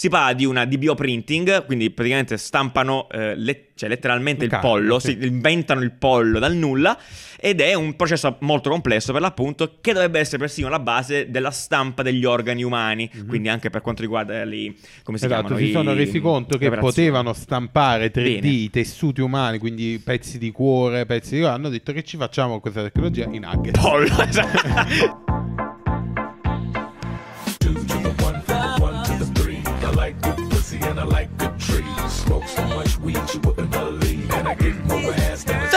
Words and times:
Si 0.00 0.08
parla 0.08 0.32
di 0.32 0.44
una 0.44 0.64
DBO 0.64 0.94
printing, 0.94 1.66
quindi 1.66 1.90
praticamente 1.90 2.36
stampano 2.36 3.08
eh, 3.10 3.34
le- 3.34 3.70
cioè 3.74 3.88
letteralmente 3.88 4.44
il 4.44 4.50
carne, 4.50 4.68
pollo, 4.68 4.98
sì. 5.00 5.16
si 5.20 5.26
inventano 5.26 5.80
il 5.80 5.90
pollo 5.90 6.38
dal 6.38 6.54
nulla 6.54 6.96
ed 7.36 7.60
è 7.60 7.74
un 7.74 7.96
processo 7.96 8.36
molto 8.42 8.70
complesso 8.70 9.10
per 9.12 9.20
l'appunto 9.20 9.78
che 9.80 9.92
dovrebbe 9.92 10.20
essere 10.20 10.38
persino 10.38 10.68
la 10.68 10.78
base 10.78 11.30
della 11.30 11.50
stampa 11.50 12.02
degli 12.04 12.24
organi 12.24 12.62
umani, 12.62 13.10
quindi 13.26 13.48
anche 13.48 13.70
per 13.70 13.80
quanto 13.80 14.02
riguarda 14.02 14.40
i 14.44 14.72
come 15.02 15.18
si. 15.18 15.24
Esatto, 15.24 15.40
chiamano 15.46 15.56
si 15.64 15.68
i- 15.70 15.72
sono 15.72 15.92
resi 15.92 16.20
conto 16.20 16.58
che 16.58 16.70
potevano 16.70 17.32
stampare 17.32 18.12
3D 18.12 18.40
Bene. 18.40 18.48
i 18.48 18.70
tessuti 18.70 19.20
umani, 19.20 19.58
quindi 19.58 20.00
pezzi 20.04 20.38
di 20.38 20.52
cuore, 20.52 21.06
pezzi 21.06 21.34
di... 21.38 21.42
Hanno 21.42 21.70
detto 21.70 21.92
che 21.92 22.04
ci 22.04 22.16
facciamo 22.16 22.52
con 22.52 22.60
questa 22.60 22.82
tecnologia 22.84 23.24
in 23.24 23.40
nugget. 23.40 23.76
pollo, 23.80 24.06
esatto. 24.22 25.24
I 30.98 31.04
like 31.04 31.36
good 31.38 31.58
trees. 31.60 32.12
Smoke 32.12 32.48
so 32.48 32.62
much 32.66 32.98
weed 32.98 33.18
you 33.32 33.40
wouldn't 33.40 33.70
believe. 33.70 34.30
And 34.32 34.48
I 34.48 34.54
get 34.54 34.74
more 34.86 35.12
ass 35.14 35.44
than 35.44 35.62
a 35.62 35.70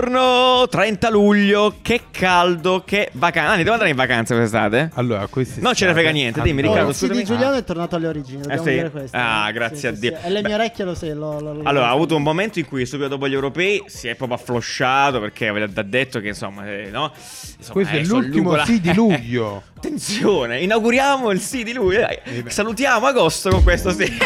buongiorno! 0.00 0.68
30 0.68 1.10
luglio, 1.10 1.74
che 1.82 2.02
caldo, 2.12 2.82
che 2.86 3.08
vacanza. 3.14 3.50
Anni, 3.50 3.62
devo 3.62 3.72
andare 3.72 3.90
in 3.90 3.96
vacanza 3.96 4.34
quest'estate? 4.36 4.90
Allora, 4.94 5.26
questi 5.26 5.60
Non 5.60 5.74
ce 5.74 5.86
ne 5.86 5.92
frega 5.92 6.10
niente, 6.10 6.40
dimmi, 6.40 6.62
Riccardo, 6.62 6.90
il 6.90 6.94
CD 6.94 7.06
scusami. 7.06 7.24
Giuliano 7.24 7.56
è 7.56 7.64
tornato 7.64 7.96
alle 7.96 8.06
origini, 8.06 8.42
dobbiamo 8.42 8.62
sì? 8.62 8.70
dire 8.70 8.90
questo. 8.90 9.16
Ah, 9.16 9.48
eh. 9.48 9.52
grazie 9.52 9.76
Sì, 9.78 9.86
a 9.88 9.94
sì, 9.94 10.00
Dio. 10.00 10.16
sì. 10.20 10.26
E 10.26 10.30
le 10.30 10.42
mie 10.42 10.54
orecchie 10.54 10.84
lo 10.84 10.94
sai, 10.94 11.14
lo, 11.14 11.40
lo- 11.40 11.52
lo- 11.54 11.62
Allora, 11.64 11.88
ha 11.88 11.90
avuto 11.90 12.14
un 12.14 12.22
momento 12.22 12.60
in 12.60 12.66
cui 12.66 12.86
subito 12.86 13.08
dopo 13.08 13.26
gli 13.28 13.34
europei 13.34 13.82
si 13.86 14.06
è 14.06 14.14
proprio 14.14 14.38
afflosciato 14.38 15.18
perché 15.20 15.48
aveva 15.48 15.66
detto 15.82 16.20
che 16.20 16.28
insomma, 16.28 16.64
eh, 16.70 16.90
no? 16.92 17.10
Insomma, 17.14 17.72
Questo 17.72 17.94
è 17.94 17.98
adesso 17.98 18.14
l'ultimo 18.14 18.42
Lugola- 18.44 18.64
sì 18.64 18.80
di 18.80 18.94
luglio. 18.94 19.62
Attenzione, 19.78 20.60
inauguriamo 20.60 21.30
il 21.30 21.40
sì 21.40 21.62
di 21.64 21.72
lui. 21.72 21.96
dai. 21.96 22.18
Eh. 22.24 22.44
Salutiamo 22.46 23.06
agosto 23.06 23.50
con 23.50 23.62
questo 23.64 23.90
sì. 23.90 24.16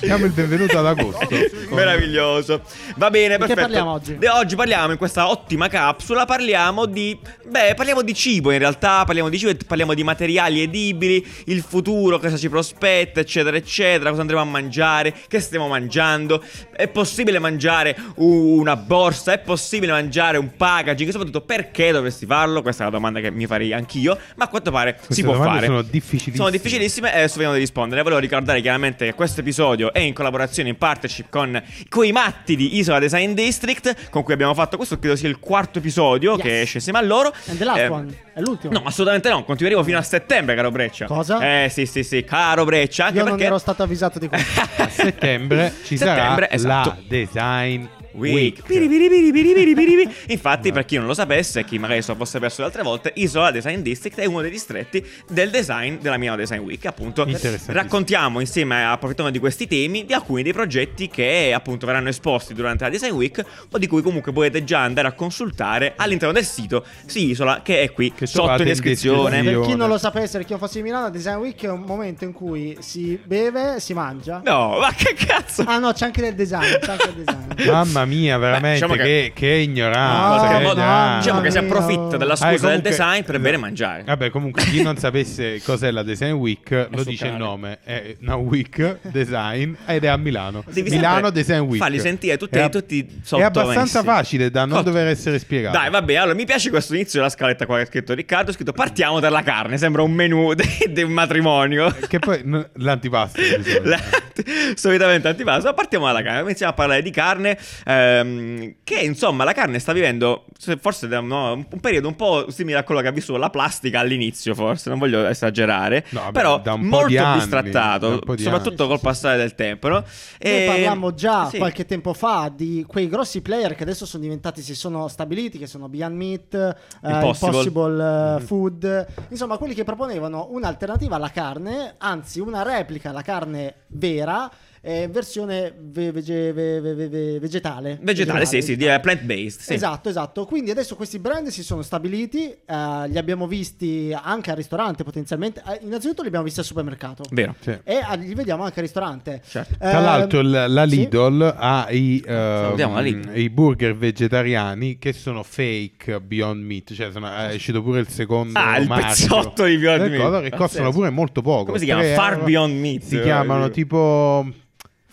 Diamo 0.00 0.24
il 0.24 0.32
benvenuto 0.32 0.78
ad 0.78 0.86
agosto. 0.86 1.28
Meraviglioso. 1.70 2.62
Va 2.96 3.08
bene, 3.10 3.36
Di 3.36 3.40
che 3.42 3.54
perfetto. 3.54 3.60
parliamo 3.60 3.92
oggi? 3.92 4.18
De- 4.18 4.28
oggi 4.28 4.51
parliamo 4.56 4.92
in 4.92 4.98
questa 4.98 5.28
ottima 5.28 5.68
capsula, 5.68 6.24
parliamo 6.24 6.86
di 6.86 7.18
beh, 7.44 7.74
parliamo 7.74 8.02
di 8.02 8.14
cibo 8.14 8.50
in 8.50 8.58
realtà, 8.58 9.04
parliamo 9.04 9.28
di 9.28 9.38
cibo, 9.38 9.52
parliamo 9.66 9.94
di 9.94 10.04
materiali 10.04 10.62
edibili, 10.62 11.24
il 11.46 11.62
futuro, 11.62 12.18
cosa 12.18 12.36
ci 12.36 12.48
prospetta, 12.48 13.20
eccetera, 13.20 13.56
eccetera, 13.56 14.10
cosa 14.10 14.22
andremo 14.22 14.42
a 14.42 14.46
mangiare, 14.46 15.14
che 15.28 15.40
stiamo 15.40 15.68
mangiando. 15.68 16.42
È 16.74 16.88
possibile 16.88 17.38
mangiare 17.38 17.96
una 18.16 18.76
borsa, 18.76 19.32
è 19.32 19.38
possibile 19.38 19.92
mangiare 19.92 20.38
un 20.38 20.56
packaging, 20.56 21.10
soprattutto 21.10 21.42
perché 21.42 21.92
dovresti 21.92 22.26
farlo? 22.26 22.62
Questa 22.62 22.82
è 22.82 22.86
la 22.86 22.92
domanda 22.92 23.20
che 23.20 23.30
mi 23.30 23.46
farei 23.46 23.72
anch'io, 23.72 24.18
ma 24.36 24.44
a 24.44 24.48
quanto 24.48 24.70
pare 24.70 24.96
si 25.00 25.06
Queste 25.06 25.22
può 25.22 25.32
domande 25.34 25.54
fare. 25.54 25.66
sono 25.66 25.82
difficilissime. 25.82 26.36
Sono 26.36 26.50
difficilissime 26.50 27.12
e 27.12 27.16
adesso 27.18 27.34
vediamo 27.34 27.54
di 27.54 27.60
rispondere. 27.60 28.02
Volevo 28.02 28.20
ricordare 28.20 28.60
chiaramente 28.60 29.06
che 29.06 29.14
questo 29.14 29.40
episodio 29.40 29.92
è 29.92 30.00
in 30.00 30.14
collaborazione, 30.14 30.68
in 30.68 30.76
partnership 30.76 31.28
con 31.30 31.62
quei 31.88 32.12
matti 32.12 32.56
di 32.56 32.78
Isola 32.78 32.98
Design 32.98 33.32
District, 33.32 34.10
con 34.10 34.22
cui 34.22 34.32
abbiamo 34.32 34.41
fatto 34.54 34.76
questo, 34.76 34.98
credo 34.98 35.16
sia 35.16 35.28
il 35.28 35.38
quarto 35.38 35.78
episodio 35.78 36.32
Yes. 36.34 36.42
che 36.42 36.60
esce 36.62 36.76
insieme 36.78 36.98
a 36.98 37.02
loro. 37.02 37.32
And 37.48 37.58
the 37.58 37.64
last 37.64 37.78
Eh, 37.80 37.86
one, 37.88 38.14
è 38.34 38.40
l'ultimo. 38.40 38.72
No, 38.72 38.82
assolutamente 38.84 39.28
no, 39.28 39.44
continueremo 39.44 39.82
fino 39.84 39.98
a 39.98 40.02
settembre, 40.02 40.54
caro 40.54 40.70
Breccia. 40.70 41.06
Cosa? 41.06 41.64
Eh 41.64 41.68
sì, 41.68 41.86
sì, 41.86 42.02
sì, 42.02 42.24
caro 42.24 42.64
Breccia, 42.64 43.06
anche 43.06 43.18
Io 43.18 43.24
perché 43.24 43.38
non 43.38 43.46
ero 43.46 43.58
stato 43.58 43.82
avvisato 43.82 44.18
di 44.18 44.28
questo. 44.28 44.60
A 44.82 44.88
settembre 44.88 45.72
ci 45.84 45.96
Settembre, 45.96 46.46
sarà 46.50 46.50
esatto. 46.50 46.88
la 46.88 46.96
Design 47.08 47.84
Week. 48.14 48.34
Week. 48.34 48.62
Piri, 48.66 48.88
piri, 48.88 49.08
piri, 49.08 49.32
piri, 49.32 49.52
piri, 49.54 49.74
piri, 49.74 49.96
piri. 49.96 50.14
Infatti, 50.32 50.72
per 50.72 50.84
chi 50.84 50.96
non 50.96 51.06
lo 51.06 51.14
sapesse 51.14 51.60
e 51.60 51.64
chi 51.64 51.78
magari 51.78 52.02
se 52.02 52.12
lo 52.12 52.16
fosse 52.18 52.38
perso 52.38 52.60
le 52.60 52.66
altre 52.68 52.82
volte, 52.82 53.12
Isola 53.16 53.50
Design 53.50 53.80
District 53.80 54.18
è 54.18 54.24
uno 54.24 54.40
dei 54.40 54.50
distretti 54.50 55.04
del 55.28 55.50
design 55.50 55.96
della 56.00 56.16
Milano 56.16 56.36
Design 56.38 56.60
Week. 56.60 56.84
Appunto, 56.86 57.26
raccontiamo 57.66 58.40
insieme, 58.40 58.84
approfittando 58.84 59.30
di 59.30 59.38
questi 59.38 59.66
temi, 59.66 60.04
di 60.04 60.12
alcuni 60.12 60.42
dei 60.42 60.52
progetti 60.52 61.08
che 61.08 61.52
appunto 61.54 61.86
verranno 61.86 62.08
esposti 62.08 62.54
durante 62.54 62.84
la 62.84 62.90
Design 62.90 63.12
Week 63.12 63.44
o 63.70 63.78
di 63.78 63.86
cui 63.86 64.02
comunque 64.02 64.32
potete 64.32 64.64
già 64.64 64.80
andare 64.82 65.08
a 65.08 65.12
consultare 65.12 65.94
all'interno 65.96 66.32
del 66.34 66.44
sito 66.44 66.84
Si 67.06 67.30
Isola, 67.30 67.60
che 67.62 67.82
è 67.82 67.92
qui 67.92 68.12
Che 68.12 68.26
sotto 68.26 68.52
in 68.52 68.58
in 68.58 68.64
descrizione. 68.64 69.20
descrizione. 69.30 69.58
per 69.58 69.66
chi 69.70 69.76
non 69.76 69.88
lo 69.88 69.98
sapesse, 69.98 70.36
per 70.38 70.46
chi 70.46 70.52
non 70.52 70.60
fosse 70.60 70.78
di 70.78 70.82
Milano, 70.82 71.10
Design 71.10 71.36
Week 71.36 71.60
è 71.62 71.70
un 71.70 71.80
momento 71.82 72.24
in 72.24 72.32
cui 72.32 72.76
si 72.80 73.18
beve, 73.22 73.80
si 73.80 73.94
mangia. 73.94 74.40
No, 74.44 74.78
ma 74.80 74.92
che 74.94 75.14
cazzo! 75.14 75.62
Ah 75.66 75.78
no, 75.78 75.92
c'è 75.92 76.06
anche 76.06 76.20
del 76.20 76.34
design, 76.34 76.78
c'è 76.80 76.90
anche 76.90 77.12
del 77.14 77.24
design. 77.24 77.70
Mamma 77.70 78.01
mia, 78.04 78.38
veramente 78.38 78.72
diciamo 78.74 78.94
che- 78.94 79.02
che, 79.02 79.32
che 79.34 79.46
ignoranza. 79.46 80.36
Qualche 80.38 80.56
che 80.58 80.62
modo, 80.62 80.80
ignoranza. 80.80 81.18
diciamo 81.18 81.40
che 81.40 81.50
si 81.50 81.58
approfitta 81.58 82.16
della 82.16 82.32
Ah, 82.32 82.36
scusa 82.36 82.48
e 82.48 82.50
del 82.52 82.60
comunque- 82.60 82.90
design 82.90 83.22
per 83.24 83.40
bere 83.40 83.54
e 83.56 83.58
mangiare. 83.58 84.02
Vabbè, 84.04 84.30
comunque, 84.30 84.62
chi 84.64 84.82
non 84.82 84.96
sapesse 84.96 85.60
cos'è 85.64 85.90
la 85.90 86.02
Design 86.02 86.32
Week, 86.32 86.88
lo 86.90 87.04
dice 87.04 87.26
il 87.26 87.34
nome: 87.34 87.78
è 87.84 88.16
una 88.20 88.36
week 88.36 88.98
design 89.10 89.74
ed 89.86 90.04
è 90.04 90.08
a 90.08 90.16
Milano. 90.16 90.64
Devi 90.70 90.90
Milano 90.90 91.30
Design 91.30 91.60
Week. 91.60 91.80
farli 91.82 91.98
sentire 92.00 92.36
tutti- 92.36 92.58
È 92.58 92.68
tutti 92.68 93.00
È 93.00 93.06
sottomessi. 93.22 93.58
abbastanza 93.58 94.02
facile 94.02 94.50
da 94.50 94.64
non 94.64 94.78
Oh. 94.78 94.82
dover 94.82 95.06
essere 95.08 95.38
spiegato. 95.38 95.76
Dai, 95.76 95.90
vabbè, 95.90 96.14
allora 96.16 96.34
mi 96.34 96.44
piace 96.44 96.70
questo 96.70 96.94
inizio 96.94 97.18
della 97.20 97.30
scaletta 97.30 97.66
qua 97.66 97.76
che 97.76 97.82
ha 97.82 97.86
scritto 97.86 98.14
Riccardo. 98.14 98.50
Ha 98.50 98.54
scritto 98.54 98.72
partiamo 98.72 99.20
dalla 99.20 99.42
carne. 99.42 99.78
Sembra 99.78 100.02
un 100.02 100.12
menù 100.12 100.52
di 100.54 101.02
un 101.02 101.12
matrimonio. 101.12 101.94
Che 102.08 102.18
poi 102.18 102.40
n- 102.44 102.66
l'antipasto. 102.74 103.40
solitamente 104.74 105.28
antipasto. 105.28 105.66
Ma 105.68 105.74
partiamo 105.74 106.06
dalla 106.06 106.22
carne. 106.22 106.40
Iniziamo 106.42 106.72
a 106.72 106.74
parlare 106.74 107.02
di 107.02 107.10
carne. 107.10 107.58
Ehm, 107.96 108.74
che 108.84 109.00
insomma, 109.00 109.44
la 109.44 109.52
carne 109.52 109.78
sta 109.78 109.92
vivendo 109.92 110.44
se- 110.58 110.76
forse 110.76 111.08
da- 111.08 111.20
no, 111.20 111.52
un 111.52 111.80
periodo 111.80 112.08
un 112.08 112.16
po' 112.16 112.50
simile 112.50 112.78
a 112.78 112.84
quello 112.84 113.00
che 113.00 113.08
ha 113.08 113.12
vissuto 113.12 113.38
la 113.38 113.50
plastica 113.50 114.00
all'inizio. 114.00 114.54
Forse 114.54 114.88
non 114.90 114.98
voglio 114.98 115.26
esagerare. 115.26 116.04
No, 116.10 116.20
vabbè, 116.20 116.32
però 116.32 116.58
da 116.60 116.74
un 116.74 116.80
po' 116.82 116.86
molto 116.86 117.06
anni, 117.06 117.14
da 117.16 117.34
bistrattato. 117.34 118.08
un 118.08 118.18
po' 118.20 118.34
di 118.34 118.42
soprattutto 118.42 118.82
anni. 118.84 118.92
col 118.92 119.00
passare 119.00 119.36
del 119.36 119.54
tempo. 119.54 119.88
No? 119.88 119.94
Noi 119.94 120.04
E- 120.38 120.64
parlammo 120.66 121.14
già 121.14 121.48
sì. 121.48 121.58
qualche 121.58 121.84
tempo 121.86 122.12
fa 122.14 122.50
di 122.54 122.84
quei 122.86 123.08
grossi 123.08 123.40
player 123.42 123.74
che 123.74 123.82
adesso 123.82 124.06
sono 124.06 124.22
diventati, 124.22 124.62
si 124.62 124.74
sono 124.74 125.08
stabiliti, 125.08 125.58
che 125.58 125.66
sono 125.66 125.88
Beyond 125.88 126.16
Meat, 126.16 126.54
eh, 126.54 127.10
Impossible. 127.10 127.48
Impossible, 127.48 128.36
eh, 128.36 128.40
Food, 128.40 129.06
insomma 129.30 129.56
quelli 129.58 129.74
che 129.74 129.84
proponevano 129.84 130.48
un'alternativa 130.50 131.16
alla 131.16 131.30
carne, 131.30 131.94
anzi 131.98 132.40
una 132.40 132.62
replica 132.62 133.10
alla 133.10 133.22
carne 133.22 133.74
vera, 133.88 134.50
eh, 134.84 135.08
versione 135.08 135.72
ve- 135.78 136.10
vege- 136.10 136.52
ve- 136.52 136.80
ve- 136.80 136.94
ve- 136.94 137.08
ve- 137.08 137.38
vegetale. 137.38 137.98
Vegetale, 138.02 138.44
sì, 138.46 138.60
sì, 138.62 138.76
di 138.76 138.86
eh, 138.86 138.98
plant-based. 139.00 139.60
Sì. 139.60 139.74
Esatto, 139.74 140.08
esatto. 140.08 140.44
Quindi 140.44 140.70
adesso 140.72 140.96
questi 140.96 141.18
brand 141.20 141.46
si 141.48 141.62
sono 141.62 141.82
stabiliti, 141.82 142.50
eh, 142.50 143.08
li 143.08 143.16
abbiamo 143.16 143.46
visti 143.46 144.12
anche 144.12 144.50
al 144.50 144.56
ristorante 144.56 145.04
potenzialmente. 145.04 145.62
Eh, 145.66 145.80
innanzitutto 145.84 146.22
li 146.22 146.26
abbiamo 146.28 146.44
visti 146.44 146.58
al 146.60 146.66
supermercato. 146.66 147.22
Vero. 147.30 147.54
Sì. 147.60 147.78
E 147.84 148.00
ah, 148.02 148.14
li 148.14 148.34
vediamo 148.34 148.64
anche 148.64 148.80
al 148.80 148.84
ristorante. 148.84 149.40
Certo. 149.46 149.76
Tra 149.78 149.98
Ehm, 149.98 150.02
l'altro, 150.02 150.42
la 150.42 150.86
sì. 150.88 150.96
Lidl 150.96 151.54
ha 151.56 151.86
i, 151.90 152.22
ehm, 152.26 152.34
Salutiamo 152.62 152.94
la 152.94 153.00
Lidl. 153.00 153.38
i 153.38 153.50
burger 153.50 153.94
vegetariani 153.96 154.98
che 154.98 155.12
sono 155.12 155.42
fake 155.44 156.20
Beyond 156.20 156.62
Meat. 156.64 156.92
Cioè, 156.92 157.12
sono, 157.12 157.32
è 157.32 157.54
uscito 157.54 157.82
pure 157.82 158.00
il 158.00 158.08
secondo. 158.08 158.58
Ah, 158.58 158.78
il 158.78 158.88
marchio 158.88 159.06
pezzotto 159.08 159.64
di 159.64 159.76
Beyond 159.78 160.10
Meat. 160.10 160.42
che 160.50 160.56
costano 160.56 160.90
pure 160.90 161.10
molto 161.10 161.40
poco. 161.40 161.66
Come 161.66 161.78
si 161.78 161.84
chiama? 161.84 162.02
3 162.02 162.14
Far. 162.14 162.42
Beyond 162.42 162.74
Meat. 162.80 163.02
Si 163.02 163.20
chiamano 163.20 163.66
Eh, 163.66 163.70
tipo. 163.70 164.46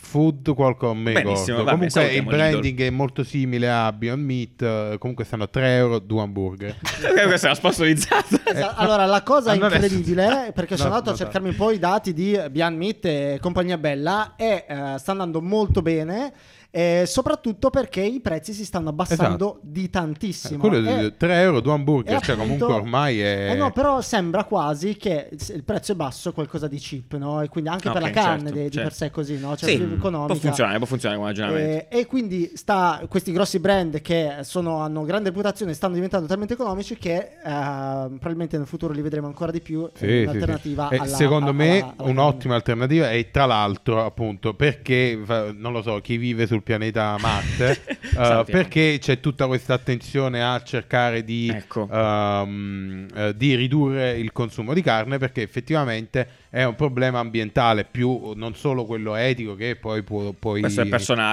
Food 0.10 0.54
qualcosa 0.56 0.94
mi 0.96 1.12
Benissimo, 1.12 1.60
ricordo. 1.60 1.64
vabbè, 1.66 1.90
comunque 1.92 2.16
il 2.16 2.24
branding 2.24 2.82
è 2.82 2.90
molto 2.90 3.24
simile 3.24 3.70
a 3.70 3.92
Beyond 3.94 4.24
Meat 4.24 4.62
eh, 4.64 4.96
comunque 4.98 5.24
stanno 5.24 5.48
3 5.50 5.76
euro 5.76 6.00
due 6.00 6.22
hamburger 6.22 6.76
Ok, 6.82 7.28
questa 7.28 7.46
è 7.48 7.50
la 7.52 7.56
sponsorizzata. 7.56 8.40
Esa- 8.44 8.76
Allora, 8.76 9.06
la 9.06 9.22
cosa 9.22 9.52
allora- 9.52 9.76
incredibile, 9.76 10.48
eh, 10.48 10.52
perché 10.52 10.76
sono 10.78 10.90
No, 10.90 10.96
andato 10.96 11.10
a 11.12 11.14
no, 11.14 11.18
cercarmi 11.20 11.50
un 11.50 11.56
po' 11.56 11.70
i 11.72 11.78
dati 11.80 12.14
di 12.14 12.40
Beyond 12.50 12.78
Meat 12.78 13.06
e 13.06 13.38
compagnia 13.40 13.78
bella, 13.78 14.34
e 14.36 14.66
eh, 14.68 14.96
sta 14.98 15.12
andando 15.12 15.42
molto 15.42 15.82
bene. 15.84 16.34
Eh, 16.72 17.04
soprattutto 17.08 17.70
perché 17.72 18.02
i 18.02 18.20
prezzi 18.20 18.54
si 18.54 18.64
stanno 18.64 18.90
abbassando 18.90 19.24
Esatto. 19.56 19.60
di 19.64 19.90
tantissimo. 19.90 20.60
quello 20.60 20.88
E- 20.90 21.00
di 21.10 21.14
3 21.18 21.42
euro 21.42 21.62
due 21.62 21.74
hamburger 21.74 22.22
cioè 22.22 22.36
appunto- 22.36 22.66
comunque 22.66 22.74
ormai 22.84 23.20
è 23.22 23.50
Eh 23.52 23.56
no, 23.56 23.72
però 23.72 24.02
sembra 24.02 24.44
quasi 24.44 24.96
che 24.96 25.30
il 25.54 25.64
prezzo 25.64 25.94
è 25.94 25.96
basso, 25.96 26.32
qualcosa 26.32 26.68
di 26.68 26.78
cheap, 26.78 27.16
no? 27.16 27.42
E 27.42 27.48
quindi 27.50 27.70
anche 27.72 27.88
Ah, 27.90 27.92
per 27.94 28.02
la 28.04 28.10
carne 28.12 28.44
certo, 28.50 28.56
di, 28.58 28.64
di 28.66 28.70
certo. 28.72 28.82
per 28.88 28.94
sé 28.94 29.06
è 29.08 29.10
così, 29.12 29.40
no? 29.40 29.56
Cioè 29.58 29.70
Sì, 29.70 29.78
più 29.78 29.94
economica. 29.94 30.34
può 30.34 30.42
funzionare, 30.42 30.78
può 30.78 30.86
funzionare 30.88 31.20
come 31.20 31.32
ragionamento. 31.32 31.88
Eh, 31.90 32.00
e 32.00 32.06
quindi 32.06 32.52
sta, 32.54 33.04
questi 33.10 33.32
grossi 33.32 33.60
brand 33.60 34.02
che 34.02 34.38
sono- 34.42 34.78
hanno 34.82 35.04
grande 35.06 35.30
reputazione 35.30 35.74
stanno 35.74 35.96
diventando 35.96 36.28
talmente 36.28 36.54
economici 36.54 36.98
che 36.98 37.16
eh, 37.16 37.30
probabilmente 37.44 38.58
nel 38.58 38.68
futuro 38.68 38.94
li 38.94 39.02
vedremo 39.02 39.26
ancora 39.28 39.52
di 39.52 39.62
più 39.62 39.90
Sì, 39.94 40.06
in 40.06 40.10
sì, 40.12 40.22
sì. 40.22 40.28
alternativa 40.38 40.90
E 40.90 40.98
alla- 40.98 41.06
secondo 41.08 41.50
alla- 41.50 41.58
me 41.58 41.80
alla 41.98 42.10
un'ottima 42.10 42.54
alternativa 42.56 43.10
e 43.12 43.32
tra 43.32 43.46
l'altro 43.46 44.06
appunto 44.06 44.54
perché 44.54 45.20
non 45.56 45.72
lo 45.72 45.82
so 45.82 46.00
chi 46.02 46.18
vive 46.18 46.46
sul 46.48 46.59
pianeta 46.62 47.16
Marte 47.20 47.82
Salutiamo. 48.14 48.44
perché 48.44 48.98
c'è 49.00 49.20
tutta 49.20 49.48
questa 49.48 49.74
attenzione 49.74 50.44
a 50.44 50.62
cercare 50.64 51.24
di, 51.24 51.50
Ecco. 51.54 51.88
ehm, 51.92 53.08
eh, 53.14 53.36
di 53.36 53.56
ridurre 53.56 54.18
il 54.18 54.32
consumo 54.32 54.74
di 54.74 54.82
carne 54.82 55.18
perché 55.18 55.42
effettivamente 55.42 56.28
è 56.50 56.64
un 56.64 56.76
problema 56.76 57.20
ambientale 57.20 57.86
più 57.86 58.34
non 58.36 58.56
solo 58.56 58.86
quello 58.86 59.16
etico 59.16 59.56
che 59.56 59.76
poi 59.76 60.04
puoi 60.04 60.62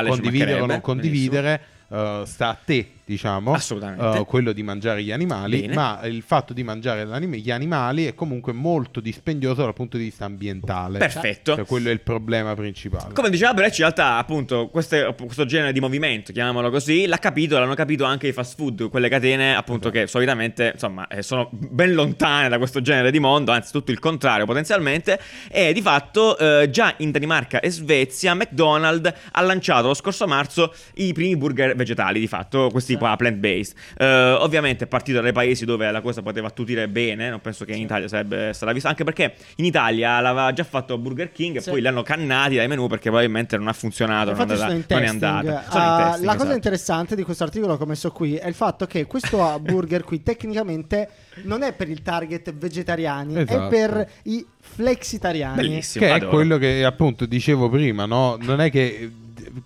condividere 0.09 0.61
o 0.61 0.67
non 0.67 0.81
condividere 0.81 1.61
eh, 1.89 2.23
sta 2.25 2.49
a 2.49 2.59
te 2.63 2.91
diciamo, 3.07 3.57
eh, 3.57 4.25
quello 4.27 4.53
di 4.53 4.65
mangiare 4.65 5.01
gli 5.01 5.13
animali, 5.13 5.61
Bene. 5.61 5.75
ma 5.75 6.01
il 6.03 6.23
fatto 6.23 6.53
di 6.53 6.65
mangiare 6.65 7.07
gli 7.29 7.51
animali 7.53 8.05
è 8.07 8.15
comunque 8.15 8.53
molto 8.53 8.99
dispendioso 8.99 9.63
dal 9.63 9.75
punto 9.75 9.97
di 9.97 10.05
vista 10.05 10.25
ambientale. 10.25 10.99
Perfetto. 10.99 11.55
Cioè, 11.55 11.65
quello 11.67 11.89
è 11.89 11.93
il 11.93 12.01
problema 12.01 12.55
principale. 12.57 13.15
Come 13.15 13.31
diceva 13.31 13.55
Brecci, 13.55 13.83
in 13.83 13.93
realtà, 13.93 14.19
appunto, 14.19 14.67
queste- 14.69 15.15
questo 15.17 15.45
genere 15.45 15.73
di 15.73 15.79
movimento, 15.79 16.33
chiamiamolo 16.33 16.69
così, 16.69 17.07
l'ha 17.07 17.19
capito, 17.19 17.57
l'hanno 17.61 17.75
capito 17.75 18.03
anche 18.03 18.27
i 18.27 18.33
fast 18.33 18.57
food, 18.57 18.91
quelle 18.91 19.09
catene, 19.09 19.55
appunto, 19.55 19.91
che 19.91 20.09
solitamente, 20.09 20.73
insomma, 20.75 21.07
eh, 21.07 21.23
sono 21.23 21.49
ben 21.53 21.95
lontane 21.95 22.49
da 22.49 22.59
questo 22.59 22.83
genere 22.83 23.13
di 23.13 23.21
mondo, 23.21 23.53
anzi, 23.53 23.71
tutto 23.71 23.93
il 23.93 24.01
contrario, 24.01 24.47
potenzialmente. 24.47 25.21
E 25.49 25.73
di 25.73 25.81
fatto, 25.81 26.37
eh, 26.37 26.71
già 26.71 26.93
in 26.99 27.13
Danimarca 27.13 27.61
e 27.61 27.71
Svezia, 27.71 28.35
McDonald's 28.35 29.13
ha 29.31 29.41
lanciato 29.43 29.87
lo 29.87 29.95
scorso 29.95 30.27
marzo 30.27 30.75
i 30.95 31.13
primi 31.13 31.37
burger 31.37 31.77
vegetali, 31.77 32.19
di 32.19 32.27
fatto, 32.27 32.69
questi 32.73 32.95
Sì. 32.97 33.01
qua 33.01 33.17
plant-based. 33.17 33.75
Eh, 33.99 34.37
ovviamente 34.41 34.85
è 34.85 34.87
partito 34.87 35.21
dai 35.21 35.33
paesi 35.33 35.65
dove 35.65 35.91
la 35.91 36.01
cosa 36.01 36.23
poteva 36.23 36.49
attutire 36.49 36.89
bene, 36.89 37.31
non 37.31 37.41
penso 37.41 37.65
che 37.65 37.73
in 37.73 37.83
Italia 37.83 38.09
sarebbe 38.09 38.53
stata 38.53 38.73
vista, 38.73 38.89
anche 38.89 39.05
perché 39.05 39.35
in 39.57 39.65
Italia 39.65 40.21
l'aveva 40.21 40.53
già 40.53 40.65
fatto 40.65 40.97
Burger 40.99 41.33
King 41.33 41.57
e 41.57 41.61
Sì. 41.61 41.71
poi 41.71 41.81
li 41.81 41.87
hanno 41.87 42.03
cannati 42.03 42.57
dai 42.57 42.69
menù 42.69 42.87
perché 42.87 43.09
probabilmente 43.09 43.57
non 43.57 43.69
ha 43.69 43.73
funzionato, 43.73 44.33
non, 44.33 44.39
è 44.41 44.43
Infatti 44.43 44.53
andata- 44.53 44.69
sono 44.69 44.79
in 44.79 44.85
non 44.89 44.99
è 44.99 45.03
testing. 45.03 45.23
andata. 45.23 45.71
Sono 45.71 45.85
in 45.85 45.91
Ah, 45.91 45.97
testing, 46.07 46.25
la 46.25 46.33
cosa 46.33 46.43
esatto. 46.43 46.55
interessante 46.57 47.17
di 47.17 47.23
questo 47.23 47.45
articolo 47.45 47.77
che 47.77 47.83
ho 47.83 47.87
messo 47.87 48.11
qui 48.13 48.35
è 48.37 48.47
il 48.49 48.55
fatto 48.55 48.87
che 48.87 49.07
questo 49.07 49.59
burger 49.61 50.03
qui 50.05 50.23
tecnicamente 50.23 51.09
non 51.45 51.63
è 51.63 51.73
per 51.73 51.89
il 51.89 52.03
target 52.03 52.53
vegetariani, 52.55 53.39
Esatto. 53.39 53.67
è 53.67 53.69
per 53.69 54.09
i 54.25 54.45
flexitariani. 54.59 55.57
Bellissimo. 55.57 56.05
Che 56.05 56.11
è 56.11 56.15
adoro. 56.15 56.31
quello 56.31 56.59
che 56.59 56.85
appunto 56.85 57.27
dicevo 57.27 57.69
prima, 57.69 58.07
no? 58.07 58.37
Non 58.41 58.61
è 58.61 58.71
che 58.71 59.11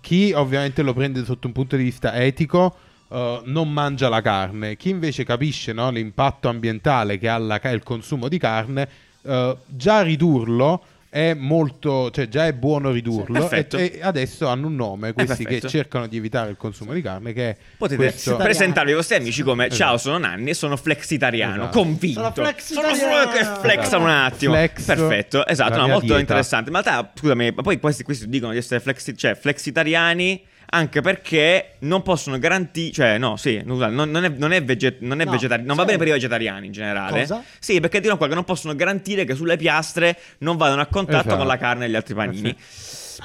chi 0.01 0.31
ovviamente 0.33 0.81
lo 0.81 0.93
prende 0.93 1.23
sotto 1.25 1.47
un 1.47 1.53
punto 1.53 1.75
di 1.75 1.83
vista 1.83 2.13
etico 2.15 2.75
eh, 3.11 3.41
non 3.45 3.71
mangia 3.71 4.07
la 4.09 4.21
carne, 4.21 4.75
chi 4.77 4.89
invece 4.89 5.23
capisce 5.23 5.73
no, 5.73 5.89
l'impatto 5.91 6.47
ambientale 6.47 7.17
che 7.17 7.27
ha 7.27 7.37
la 7.37 7.59
il 7.71 7.83
consumo 7.83 8.27
di 8.27 8.37
carne, 8.37 8.87
eh, 9.23 9.57
già 9.67 10.01
ridurlo 10.01 10.83
è 11.11 11.33
molto, 11.33 12.09
cioè 12.09 12.29
già 12.29 12.47
è 12.47 12.53
buono 12.53 12.89
ridurlo 12.89 13.35
e, 13.35 13.39
Perfetto. 13.41 13.75
e 13.77 13.99
adesso 14.01 14.47
hanno 14.47 14.67
un 14.67 14.75
nome 14.77 15.11
questi 15.11 15.43
che 15.43 15.59
cercano 15.59 16.07
di 16.07 16.15
evitare 16.15 16.49
il 16.51 16.55
consumo 16.55 16.93
di 16.93 17.01
carne 17.01 17.33
che 17.33 17.49
è 17.49 17.57
Potete 17.77 18.01
questo- 18.01 18.37
presentarvi 18.37 18.91
ai 18.91 18.95
vostri 18.95 19.17
amici 19.17 19.43
come 19.43 19.65
Esatto. 19.65 19.75
Ciao, 19.83 19.97
sono 19.97 20.17
Nanni 20.19 20.51
e 20.51 20.53
sono 20.53 20.77
flexitariano. 20.77 21.63
Esatto. 21.63 21.77
Convinto. 21.79 22.31
Sono. 22.33 22.53
Sono 22.57 22.95
solo 22.95 23.27
che 23.29 23.43
flexano 23.59 24.05
un 24.05 24.09
attimo. 24.09 24.53
Flex 24.53 24.85
Perfetto, 24.85 25.45
esatto, 25.45 25.75
no, 25.75 25.87
molto 25.87 26.05
dieta. 26.05 26.19
interessante. 26.21 26.71
Ma 26.71 26.77
in 26.79 26.83
realtà, 26.85 27.11
scusami, 27.13 27.51
ma 27.51 27.61
poi 27.61 27.77
questi, 27.81 28.03
questi 28.03 28.29
dicono 28.29 28.53
di 28.53 28.57
essere 28.59 28.79
flexi- 28.79 29.17
cioè, 29.17 29.35
flexitariani. 29.35 30.41
Anche 30.73 31.01
perché 31.01 31.73
non 31.79 32.01
possono 32.01 32.39
garantire, 32.39 32.93
cioè, 32.93 33.17
no, 33.17 33.35
sì, 33.35 33.61
non, 33.65 33.77
non 33.93 34.23
è, 34.23 34.29
non 34.29 34.53
è, 34.53 34.63
vege- 34.63 34.95
non 34.99 35.19
è 35.19 35.25
No, 35.25 35.31
vegetari- 35.31 35.63
non 35.65 35.75
va 35.75 35.83
bene 35.83 35.97
per 35.97 36.07
i 36.07 36.11
vegetariani 36.11 36.67
in 36.67 36.71
generale. 36.71 37.19
Cosa? 37.19 37.43
Sì, 37.59 37.81
perché 37.81 37.99
dicono 37.99 38.17
qua 38.17 38.29
che 38.29 38.35
non 38.35 38.45
possono 38.45 38.73
garantire 38.73 39.25
che 39.25 39.35
sulle 39.35 39.57
piastre 39.57 40.17
non 40.39 40.55
vadano 40.55 40.79
a 40.81 40.85
contatto 40.85 41.19
Esatto. 41.27 41.35
con 41.37 41.45
la 41.47 41.57
carne 41.57 41.85
e 41.85 41.89
gli 41.89 41.95
altri 41.95 42.13
panini. 42.13 42.55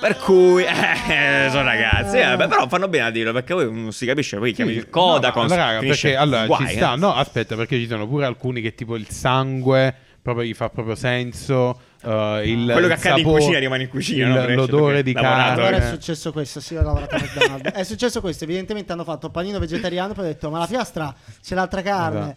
Per 0.01 0.17
cui, 0.17 0.65
eh, 0.65 1.47
sono 1.49 1.63
ragazzi, 1.63 2.19
eh, 2.19 2.25
vabbè, 2.25 2.49
però 2.49 2.67
fanno 2.67 2.89
bene 2.89 3.05
a 3.07 3.11
dirlo 3.11 3.33
perché 3.33 3.55
poi 3.55 3.73
non 3.73 3.93
si 3.93 4.05
capisce, 4.07 4.37
poi 4.39 4.53
chiami 4.53 4.73
Sì, 4.73 4.79
il 4.79 4.91
coda 4.91 5.33
no, 5.35 5.47
raga, 5.47 5.79
perché 5.79 6.17
allora 6.17 6.47
guai, 6.47 6.67
ci 6.67 6.73
eh. 6.73 6.77
sta, 6.77 6.97
no, 6.97 7.15
aspetta, 7.15 7.55
perché 7.55 7.79
ci 7.79 7.87
sono 7.87 8.09
pure 8.09 8.27
alcuni 8.27 8.61
che 8.61 8.75
tipo 8.75 8.97
il 8.97 9.09
sangue 9.09 9.95
proprio 10.21 10.45
gli 10.45 10.53
fa 10.55 10.69
proprio 10.69 10.97
senso. 10.97 11.81
Eh, 12.03 12.43
il, 12.45 12.71
Quello 12.73 12.87
che 12.87 12.93
accade 12.93 13.21
in 13.21 13.25
sapore- 13.27 13.41
cucina 13.43 13.59
rimane 13.59 13.83
in 13.85 13.89
cucina, 13.89 14.27
il- 14.45 14.49
no? 14.51 14.55
L'odore 14.55 15.03
di 15.03 15.13
carne. 15.13 15.63
Allora 15.63 15.77
è 15.77 15.89
successo 15.91 16.33
questo, 16.33 16.61
sì, 16.61 16.77
ho 16.77 16.83
lavorato 16.83 17.15
a 17.15 17.19
McDonald's. 17.19 17.73
è 17.73 17.83
successo 17.85 18.21
questo, 18.21 18.45
evidentemente 18.45 18.93
hanno 18.93 19.05
fatto 19.05 19.31
panino 19.31 19.59
vegetariano, 19.59 20.13
poi 20.15 20.25
ho 20.25 20.29
detto 20.29 20.51
"Ma 20.51 20.59
la 20.59 20.67
piastra 20.67 21.15
c'è 21.43 21.55
l'altra 21.55 21.83
carne". 21.83 22.37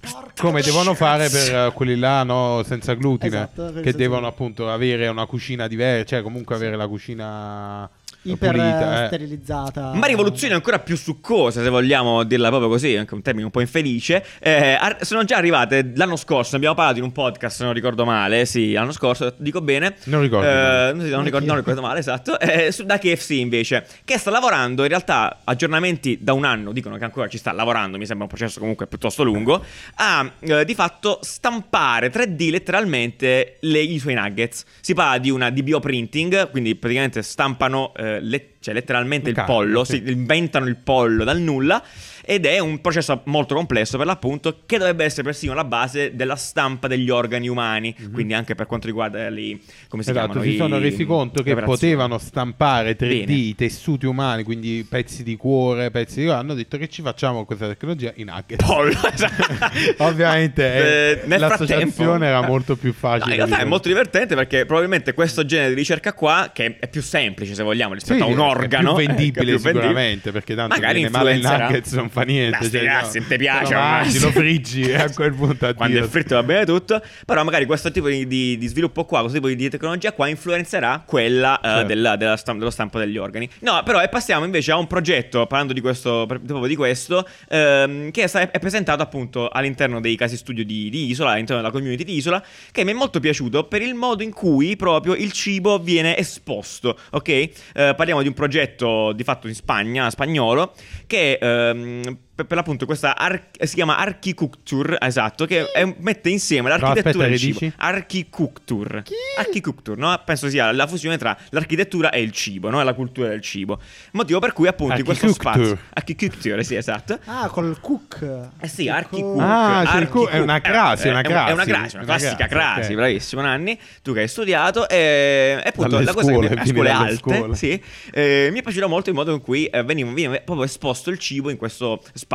Porca 0.00 0.42
Come 0.42 0.62
devono 0.62 0.94
fare 0.94 1.28
per 1.28 1.52
eh, 1.54 1.72
quelli 1.72 1.96
là 1.98 2.22
no, 2.22 2.62
senza 2.64 2.94
glutine, 2.94 3.50
Esatto, 3.52 3.80
che 3.80 3.92
devono 3.94 4.28
appunto 4.28 4.70
avere 4.70 5.08
una 5.08 5.26
cucina 5.26 5.66
diversa, 5.66 6.04
cioè 6.04 6.22
comunque 6.22 6.54
avere 6.54 6.76
la 6.76 6.86
cucina 6.86 7.90
iper 8.22 8.50
pulita. 8.50 9.00
eh, 9.00 9.04
eh. 9.04 9.06
sterilizzata. 9.06 9.92
Ma 9.94 10.06
rivoluzioni 10.06 10.54
ancora 10.54 10.78
più 10.78 10.96
succose, 10.96 11.62
se 11.62 11.68
vogliamo 11.68 12.24
dirla 12.24 12.48
proprio 12.48 12.68
così, 12.68 12.96
anche 12.96 13.14
un 13.14 13.22
termine 13.22 13.44
un 13.46 13.50
po' 13.50 13.60
infelice. 13.60 14.24
eh, 14.40 14.72
ar- 14.74 15.04
sono 15.04 15.24
già 15.24 15.36
arrivate 15.36 15.92
l'anno 15.94 16.16
scorso, 16.16 16.50
ne 16.52 16.56
abbiamo 16.58 16.74
parlato 16.74 16.98
in 16.98 17.04
un 17.04 17.12
podcast, 17.12 17.56
se 17.58 17.64
non 17.64 17.72
ricordo 17.72 18.04
male. 18.04 18.44
Sì, 18.46 18.72
l'anno 18.72 18.92
scorso, 18.92 19.34
dico 19.38 19.60
bene. 19.60 19.96
Non 20.04 20.20
ricordo 20.20 20.46
Eh, 20.48 20.92
non, 20.94 21.06
non 21.08 21.24
ricordo, 21.24 21.46
non 21.46 21.56
ricordo 21.56 21.80
male, 21.80 22.00
esatto. 22.00 22.38
eh, 22.40 22.70
su- 22.72 22.84
da 22.84 22.98
KFC 22.98 23.30
invece, 23.30 23.86
che 24.04 24.18
sta 24.18 24.30
lavorando, 24.30 24.82
in 24.82 24.88
realtà, 24.88 25.40
aggiornamenti 25.44 26.18
da 26.20 26.32
un 26.32 26.44
anno, 26.44 26.72
dicono 26.72 26.96
che 26.96 27.04
ancora 27.04 27.28
ci 27.28 27.38
sta 27.38 27.52
lavorando, 27.52 27.98
mi 27.98 28.06
sembra 28.06 28.24
un 28.24 28.30
processo 28.30 28.58
comunque 28.60 28.86
piuttosto 28.86 29.22
lungo, 29.22 29.62
a 29.96 30.30
eh, 30.40 30.64
di 30.64 30.74
fatto 30.74 31.18
stampare 31.22 32.10
3D 32.10 32.50
letteralmente 32.50 33.56
le- 33.60 33.80
i 33.80 33.98
suoi 33.98 34.14
nuggets. 34.14 34.64
Si 34.80 34.94
parla 34.94 35.18
di 35.18 35.30
una 35.30 35.50
di 35.50 35.62
bioprinting, 35.62 36.50
quindi 36.50 36.74
praticamente 36.74 37.22
stampano 37.22 37.92
lett 38.20 38.57
cioè 38.60 38.74
letteralmente 38.74 39.30
il 39.30 39.42
pollo, 39.46 39.84
sì. 39.84 40.02
si 40.04 40.12
inventano 40.12 40.66
il 40.66 40.76
pollo 40.76 41.24
dal 41.24 41.40
nulla 41.40 41.82
ed 42.30 42.44
è 42.44 42.58
un 42.58 42.80
processo 42.82 43.22
molto 43.24 43.54
complesso 43.54 43.96
per 43.96 44.04
l'appunto 44.04 44.60
che 44.66 44.76
dovrebbe 44.76 45.02
essere 45.04 45.22
persino 45.22 45.54
la 45.54 45.64
base 45.64 46.14
della 46.14 46.36
stampa 46.36 46.86
degli 46.86 47.08
organi 47.08 47.48
umani, 47.48 47.94
quindi 48.12 48.34
anche 48.34 48.54
per 48.54 48.66
quanto 48.66 48.86
riguarda 48.86 49.28
i 49.28 49.58
come 49.88 50.02
si. 50.02 50.10
Esatto, 50.10 50.32
chiamano 50.32 50.50
si 50.50 50.56
sono 50.56 50.78
resi 50.78 51.04
conto 51.06 51.42
che 51.42 51.54
potevano 51.54 52.18
stampare 52.18 52.96
3D 52.96 53.08
Bene. 53.08 53.32
i 53.32 53.54
tessuti 53.54 54.04
umani, 54.04 54.42
quindi 54.42 54.84
pezzi 54.86 55.22
di 55.22 55.36
cuore, 55.36 55.90
pezzi 55.90 56.20
di... 56.20 56.28
Hanno 56.28 56.52
detto 56.54 56.76
che 56.76 56.88
ci 56.88 57.00
facciamo 57.00 57.44
questa 57.46 57.66
tecnologia 57.66 58.12
in 58.16 58.26
nuggets. 58.26 58.62
pollo. 58.64 58.90
esatto. 59.10 60.04
Ovviamente 60.04 60.64
eh, 60.64 61.20
Eh, 61.22 61.26
nel 61.26 61.40
l'associazione 61.40 61.90
frattempo- 61.90 62.24
era 62.24 62.42
molto 62.46 62.76
più 62.76 62.90
No, 62.90 62.94
facile. 62.98 63.30
in 63.30 63.36
realtà 63.38 63.58
è 63.58 63.64
molto 63.64 63.88
divertente 63.88 64.34
perché 64.34 64.66
probabilmente 64.66 65.14
questo 65.14 65.44
genere 65.44 65.70
di 65.70 65.74
ricerca 65.76 66.12
qua, 66.12 66.50
che 66.52 66.76
è 66.78 66.88
più 66.88 67.00
semplice 67.02 67.54
se 67.54 67.62
vogliamo 67.62 67.94
rispetto 67.94 68.16
Sì, 68.16 68.22
a 68.22 68.26
un 68.26 68.32
è 68.32 68.36
organo, 68.62 68.94
più 68.94 69.02
eh, 69.02 69.06
vendibile 69.06 69.44
più 69.44 69.58
vendibile, 69.60 69.72
sicuramente, 69.86 70.32
perché 70.32 70.54
tanto 70.54 70.74
magari 70.74 70.94
viene 71.00 71.10
male 71.10 71.34
il 71.34 71.40
nuggets 71.42 71.92
non 71.92 72.08
fa 72.10 72.22
niente. 72.22 72.70
Cioè, 72.70 72.84
cazzi, 72.84 73.18
no, 73.20 73.24
ti 73.28 73.36
piace, 73.36 73.74
lo 73.74 73.80
mangi, 73.80 74.18
lo 74.20 74.30
friggi 74.30 74.82
e 74.82 74.94
a 74.96 75.10
quel 75.12 75.34
punto 75.34 75.74
Quando 75.74 75.96
addio. 75.96 76.04
è 76.04 76.10
fritto 76.10 76.34
va 76.34 76.42
bene 76.42 76.64
tutto. 76.64 77.02
Però 77.24 77.44
magari 77.44 77.64
questo 77.66 77.90
tipo 77.90 78.08
di, 78.08 78.26
di- 78.26 78.56
di 78.58 78.66
sviluppo 78.66 79.04
qua, 79.04 79.20
questo 79.20 79.38
tipo 79.40 79.52
di 79.52 79.68
tecnologia 79.68 80.12
qua 80.12 80.28
influenzerà 80.28 81.02
quella 81.06 81.58
eh, 81.60 81.66
Certo. 81.68 81.86
della- 81.86 82.16
della 82.16 82.36
stam- 82.36 82.58
dello 82.58 82.70
stampo 82.70 82.98
degli 82.98 83.16
organi. 83.16 83.48
No, 83.60 83.82
però 83.84 84.02
e 84.02 84.08
passiamo 84.08 84.44
invece 84.44 84.72
a 84.72 84.76
un 84.76 84.86
progetto, 84.86 85.46
parlando 85.46 85.72
di 85.72 85.80
questo, 85.80 86.24
proprio 86.26 86.66
di 86.66 86.76
questo, 86.76 87.26
ehm, 87.48 88.10
che 88.10 88.24
è, 88.24 88.50
è 88.50 88.58
presentato 88.58 89.02
appunto 89.02 89.48
all'interno 89.48 90.00
dei 90.00 90.16
casi 90.16 90.36
studio 90.36 90.64
di, 90.64 90.90
di 90.90 91.06
Isola, 91.10 91.32
all'interno 91.32 91.60
della 91.62 91.72
community 91.72 92.04
di 92.04 92.14
Isola, 92.16 92.42
che 92.72 92.84
mi 92.84 92.90
è 92.90 92.94
molto 92.94 93.20
piaciuto 93.20 93.64
per 93.64 93.82
il 93.82 93.94
modo 93.94 94.22
in 94.22 94.32
cui 94.32 94.76
proprio 94.76 95.14
il 95.14 95.32
cibo 95.32 95.78
viene 95.78 96.16
esposto, 96.16 96.98
ok? 97.10 97.28
Eh, 97.28 97.50
parliamo 97.72 98.22
di 98.22 98.28
un 98.28 98.34
progetto 98.38 99.12
di 99.12 99.24
fatto 99.24 99.48
in 99.48 99.54
Spagna, 99.54 100.08
spagnolo, 100.10 100.72
che 101.08 101.38
ehm, 101.40 102.16
per, 102.38 102.46
per 102.46 102.56
l'appunto 102.56 102.86
questa 102.86 103.16
ar- 103.16 103.48
si 103.64 103.74
chiama 103.74 103.96
Archiculture, 103.98 104.96
esatto, 105.00 105.44
che 105.44 105.72
è- 105.72 105.94
mette 105.98 106.28
insieme 106.30 106.68
l'architettura 106.68 107.08
aspetta, 107.10 107.24
e 107.26 107.32
il 107.32 107.38
cibo. 107.38 107.58
ridici? 107.58 107.76
Archiculture. 107.78 109.02
Archiculture, 109.38 110.00
no? 110.00 110.20
Penso 110.24 110.48
sia 110.48 110.70
la 110.70 110.86
fusione 110.86 111.18
tra 111.18 111.36
l'architettura 111.50 112.10
e 112.10 112.22
il 112.22 112.30
cibo, 112.30 112.70
no? 112.70 112.80
E 112.80 112.84
la 112.84 112.94
cultura 112.94 113.28
del 113.28 113.40
cibo. 113.40 113.80
Motivo 114.12 114.38
per 114.38 114.52
cui 114.52 114.68
appunto 114.68 114.96
in 114.98 115.04
questo 115.04 115.32
spazio 115.32 115.76
Archiculture, 115.94 116.62
sì, 116.62 116.76
esatto. 116.76 117.18
Ah, 117.24 117.48
col 117.48 117.80
cook. 117.80 118.48
Eh 118.60 118.68
sì. 118.68 118.88
Archicook. 118.88 119.40
Ah, 119.40 119.84
cioè 119.90 120.06
cook- 120.08 120.30
è 120.30 120.38
una 120.38 120.60
crasi, 120.60 121.08
Eh, 121.08 121.10
una 121.10 121.20
è 121.22 121.26
un- 121.26 121.32
È 121.48 121.52
una 121.52 121.64
crasi. 121.64 121.70
crasi, 121.70 121.96
una 121.96 122.04
Una 122.04 122.16
classica 122.16 122.46
crasi, 122.46 122.74
crasi, 122.76 122.90
ok. 122.92 122.96
bravissimo 122.98 123.42
Nanni, 123.42 123.78
tu 124.02 124.12
che 124.12 124.20
hai 124.20 124.28
studiato 124.28 124.88
e, 124.88 125.60
e 125.64 125.68
appunto 125.68 125.90
Dalle 125.90 126.04
la 126.04 126.12
cosa 126.14 126.30
scuole, 126.30 126.48
che 126.48 126.54
mi, 126.54 126.60
a 126.60 126.66
scuole 126.66 126.90
alte, 126.90 127.14
scuole. 127.16 127.54
sì, 127.56 127.82
eh, 128.12 128.48
mi 128.52 128.60
è 128.60 128.62
piaciuto 128.62 128.88
molto 128.88 129.08
il 129.10 129.16
modo 129.16 129.32
in 129.32 129.40
cui 129.40 129.66
eh, 129.66 129.82
veniva, 129.82 130.10
veniva 130.12 130.38
proprio 130.44 130.64
esposto 130.64 131.10
il 131.10 131.18
cibo 131.18 131.50
in 131.50 131.56
questo 131.56 132.00
spazio. 132.12 132.26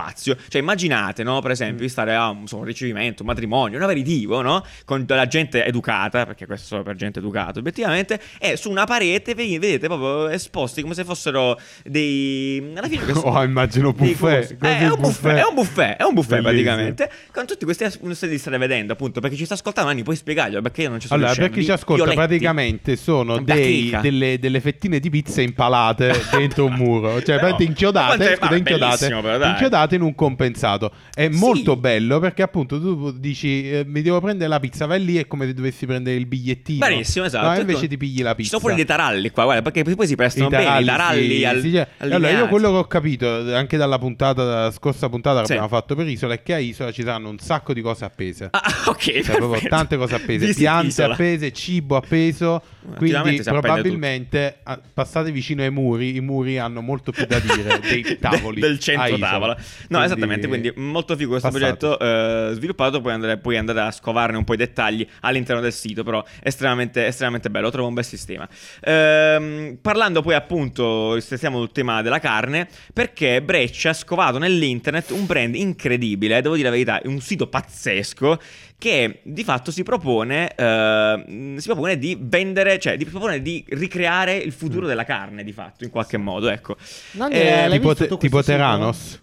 Cioè 0.49 0.61
immaginate, 0.61 1.23
no, 1.23 1.39
per 1.41 1.51
esempio, 1.51 1.83
di 1.85 1.89
stare 1.89 2.15
a 2.15 2.29
un, 2.29 2.39
insomma, 2.41 2.61
un 2.63 2.67
ricevimento, 2.67 3.21
un 3.23 3.27
matrimonio, 3.29 3.77
un 3.77 3.83
aperitivo, 3.83 4.41
no? 4.41 4.63
Con 4.85 5.05
della 5.05 5.27
gente 5.27 5.63
educata, 5.65 6.25
perché 6.25 6.45
questo 6.45 6.65
è 6.65 6.67
solo 6.67 6.83
per 6.83 6.95
gente 6.95 7.19
educata, 7.19 7.59
obiettivamente, 7.59 8.19
e 8.39 8.57
su 8.57 8.69
una 8.69 8.85
parete 8.85 9.35
ve- 9.35 9.57
vedete 9.59 9.87
proprio 9.87 10.29
esposti 10.29 10.81
come 10.81 10.93
se 10.95 11.03
fossero 11.03 11.59
dei... 11.83 12.73
Alla 12.75 12.87
fine 12.87 13.05
che 13.05 13.11
Oh, 13.23 13.43
immagino 13.43 13.93
dei 13.95 14.09
buffet, 14.09 14.57
quasi 14.57 14.75
Eh, 14.75 14.79
è 14.79 14.89
un 14.89 14.99
buffet, 14.99 15.35
è 15.37 15.43
un 15.47 15.53
buffet, 15.55 15.95
è 15.97 16.03
un 16.03 16.13
buffet 16.13 16.41
Bellissimo. 16.41 16.75
praticamente. 16.75 17.09
Con 17.31 17.45
tutti 17.45 17.63
questi 17.65 17.83
aspetti 17.83 18.27
li 18.27 18.37
state 18.37 18.57
vedendo, 18.57 18.93
appunto, 18.93 19.19
perché 19.21 19.35
ci 19.35 19.45
sta 19.45 19.53
ascoltando, 19.53 19.89
Nanni, 19.91 20.03
puoi 20.03 20.15
spiegarglielo, 20.15 20.61
perché 20.61 20.81
io 20.83 20.89
non 20.89 20.99
ci 20.99 21.07
sono 21.07 21.19
Allora, 21.23 21.35
per 21.35 21.49
chi 21.49 21.59
ci 21.59 21.65
Di 21.65 21.71
ascolta, 21.71 22.03
violetti. 22.03 22.25
praticamente 22.27 22.95
sono 22.95 23.39
dei- 23.41 23.95
delle, 24.01 24.39
delle 24.39 24.59
fettine 24.59 24.99
di 24.99 25.09
pizza 25.09 25.41
impalate 25.41 26.11
dentro 26.31 26.65
un 26.65 26.73
muro. 26.73 27.21
Cioè, 27.21 27.37
praticamente 27.39 27.63
inchiodate, 27.63 28.35
scusa, 28.35 28.55
inchiodate, 28.55 29.07
però, 29.21 29.37
dai. 29.37 29.51
Inchiodate 29.83 29.95
in 29.95 30.01
un 30.01 30.15
compensato. 30.15 30.91
È 31.13 31.29
Sì. 31.31 31.37
molto 31.37 31.75
bello 31.75 32.19
perché 32.19 32.41
appunto 32.41 32.79
tu 32.79 33.11
dici 33.11 33.69
eh, 33.69 33.83
mi 33.85 34.01
devo 34.01 34.19
prendere 34.21 34.49
la 34.49 34.59
pizza, 34.59 34.85
vai 34.85 35.03
lì 35.03 35.17
è 35.17 35.27
come 35.27 35.45
se 35.45 35.53
dovessi 35.53 35.85
prendere 35.85 36.15
il 36.15 36.25
bigliettino. 36.25 36.85
Benissimo, 36.85 37.25
esatto. 37.25 37.47
No, 37.47 37.59
invece 37.59 37.87
ti 37.87 37.97
pigli 37.97 38.21
la 38.21 38.29
Ci 38.31 38.35
pizza. 38.37 38.49
sono 38.49 38.61
pure 38.61 38.75
dei 38.75 38.85
taralli 38.85 39.29
qua, 39.29 39.43
guarda, 39.43 39.61
perché 39.69 39.95
poi 39.95 40.07
si 40.07 40.15
prestano 40.15 40.49
bene 40.49 40.81
i 40.81 40.85
taralli 40.85 41.37
sì, 41.37 41.45
al, 41.45 41.61
sì, 41.61 41.71
cioè, 41.71 41.87
allora 41.97 42.31
io 42.31 42.47
quello 42.47 42.71
che 42.71 42.77
ho 42.77 42.85
capito 42.87 43.55
anche 43.55 43.77
dalla 43.77 43.97
puntata 43.99 44.43
dalla 44.43 44.71
scorsa 44.71 45.09
puntata 45.09 45.39
che 45.41 45.51
abbiamo 45.53 45.67
fatto 45.67 45.95
per 45.95 46.07
Isola 46.07 46.33
è 46.33 46.41
che 46.43 46.53
a 46.53 46.57
Isola 46.57 46.91
ci 46.91 47.03
saranno 47.03 47.29
un 47.29 47.39
sacco 47.39 47.73
di 47.73 47.81
cose 47.81 48.05
appese. 48.05 48.47
Ah, 48.51 48.61
ok, 48.87 49.21
Cioè, 49.21 49.35
proprio 49.37 49.67
tante 49.69 49.97
cose 49.97 50.15
appese, 50.15 50.45
Visit 50.45 50.57
piante 50.59 50.87
Isola. 50.87 51.13
appese, 51.13 51.51
cibo 51.51 51.95
appeso. 51.95 52.61
Quindi 52.97 53.41
probabilmente 53.43 54.57
ah, 54.63 54.79
passate 54.93 55.31
vicino 55.31 55.61
ai 55.61 55.71
muri, 55.71 56.15
i 56.15 56.19
muri 56.19 56.57
hanno 56.57 56.81
molto 56.81 57.11
più 57.11 57.25
da 57.25 57.39
dire 57.39 57.79
dei 57.81 58.17
tavoli 58.19 58.59
del 58.59 58.79
centro 58.79 59.17
tavola. 59.17 59.57
No, 59.89 60.03
esattamente, 60.03 60.47
quindi 60.47 60.71
molto 60.75 61.15
figo 61.15 61.31
questo 61.31 61.49
Passate. 61.49 61.75
progetto 61.77 61.99
eh, 61.99 62.53
sviluppato, 62.53 63.01
poi 63.01 63.13
andare, 63.13 63.37
poi 63.37 63.57
andare 63.57 63.81
a 63.81 63.91
scovarne 63.91 64.37
un 64.37 64.43
po' 64.43 64.53
i 64.53 64.57
dettagli 64.57 65.05
all'interno 65.21 65.61
del 65.61 65.73
sito, 65.73 66.03
però 66.03 66.23
estremamente, 66.41 67.05
estremamente 67.05 67.49
bello, 67.49 67.69
trovo 67.69 67.87
un 67.87 67.93
bel 67.93 68.05
sistema. 68.05 68.47
Ehm, 68.81 69.77
parlando 69.81 70.21
poi 70.21 70.33
appunto, 70.35 71.19
stiamo 71.19 71.59
sul 71.59 71.71
tema 71.71 72.01
della 72.01 72.19
carne, 72.19 72.67
perché 72.93 73.41
Breccia 73.41 73.89
ha 73.89 73.93
scovato 73.93 74.37
nell'internet 74.37 75.09
un 75.11 75.25
brand 75.25 75.55
incredibile, 75.55 76.41
devo 76.41 76.55
dire 76.55 76.67
la 76.67 76.73
verità, 76.73 76.99
un 77.05 77.19
sito 77.19 77.47
pazzesco 77.47 78.39
che 78.77 79.21
di 79.23 79.43
fatto 79.45 79.71
si 79.71 79.83
propone, 79.83 80.53
eh, 80.55 81.55
si 81.57 81.65
propone 81.67 81.97
di 81.97 82.17
vendere, 82.19 82.79
cioè 82.79 82.97
di 82.97 83.05
propone 83.05 83.41
di 83.41 83.63
ricreare 83.69 84.35
il 84.35 84.51
futuro 84.51 84.87
della 84.87 85.05
carne 85.05 85.43
di 85.43 85.53
fatto, 85.53 85.85
in 85.85 85.89
qualche 85.89 86.17
modo, 86.17 86.49
ecco. 86.49 86.75
Nanni, 87.11 87.33
Eh, 87.35 87.67
tipo, 87.71 87.95
te- 87.95 88.07
tipo 88.17 88.41
questo 88.41 88.51
sito? 88.51 89.21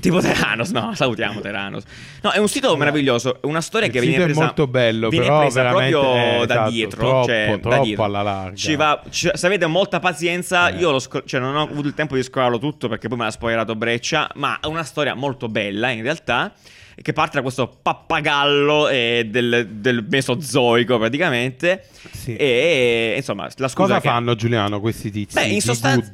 Tipo 0.00 0.20
Teranos, 0.20 0.70
no, 0.72 0.94
salutiamo 0.94 1.40
Teranos. 1.40 1.84
No, 2.22 2.30
è 2.32 2.38
un 2.38 2.48
sito 2.48 2.76
meraviglioso, 2.76 3.36
è 3.40 3.46
una 3.46 3.62
storia 3.62 3.86
Il 3.86 3.92
che 3.92 4.00
viene 4.00 4.14
sito 4.14 4.24
è 4.24 4.26
presa 4.30 4.44
molto 4.44 4.66
bello, 4.66 5.08
viene 5.08 5.24
però 5.24 5.38
presa 5.40 5.62
veramente, 5.62 5.90
proprio 5.98 6.14
eh, 6.14 6.46
da 6.46 6.54
esatto, 6.54 6.70
dietro, 6.70 6.98
troppo, 7.00 7.26
cioè, 7.26 7.46
da 7.46 7.58
troppo 7.58 7.84
dietro. 7.84 8.04
alla 8.04 8.22
larga. 8.22 8.56
Ci 8.56 8.76
va, 8.76 9.02
ci- 9.08 9.30
se 9.32 9.46
avete 9.46 9.66
molta 9.66 9.98
pazienza, 9.98 10.68
Eh. 10.68 10.76
io 10.76 10.98
scro- 10.98 11.24
cioè, 11.24 11.40
non 11.40 11.56
ho 11.56 11.62
avuto 11.62 11.88
il 11.88 11.94
tempo 11.94 12.14
di 12.14 12.22
scolarlo 12.22 12.58
tutto 12.58 12.88
perché 12.88 13.08
poi 13.08 13.16
me 13.16 13.24
l'ha 13.24 13.30
spoilerato 13.30 13.74
Breccia, 13.74 14.30
ma 14.34 14.58
è 14.60 14.66
una 14.66 14.84
storia 14.84 15.14
molto 15.14 15.48
bella 15.48 15.88
in 15.90 16.02
realtà 16.02 16.52
che 17.02 17.12
parte 17.14 17.36
da 17.36 17.42
questo 17.42 17.66
pappagallo 17.82 18.88
eh, 18.88 19.26
del, 19.30 19.68
del 19.70 20.06
Mesozoico 20.08 20.98
praticamente 20.98 21.86
Sì. 22.12 22.36
e 22.36 23.14
insomma 23.16 23.44
la 23.56 23.68
scusa 23.68 23.86
Cosa 23.88 24.00
che- 24.00 24.08
fanno 24.08 24.34
Giuliano 24.34 24.80
questi 24.80 25.10
tizi 25.10 25.34
Beh, 25.34 25.44
in 25.46 25.60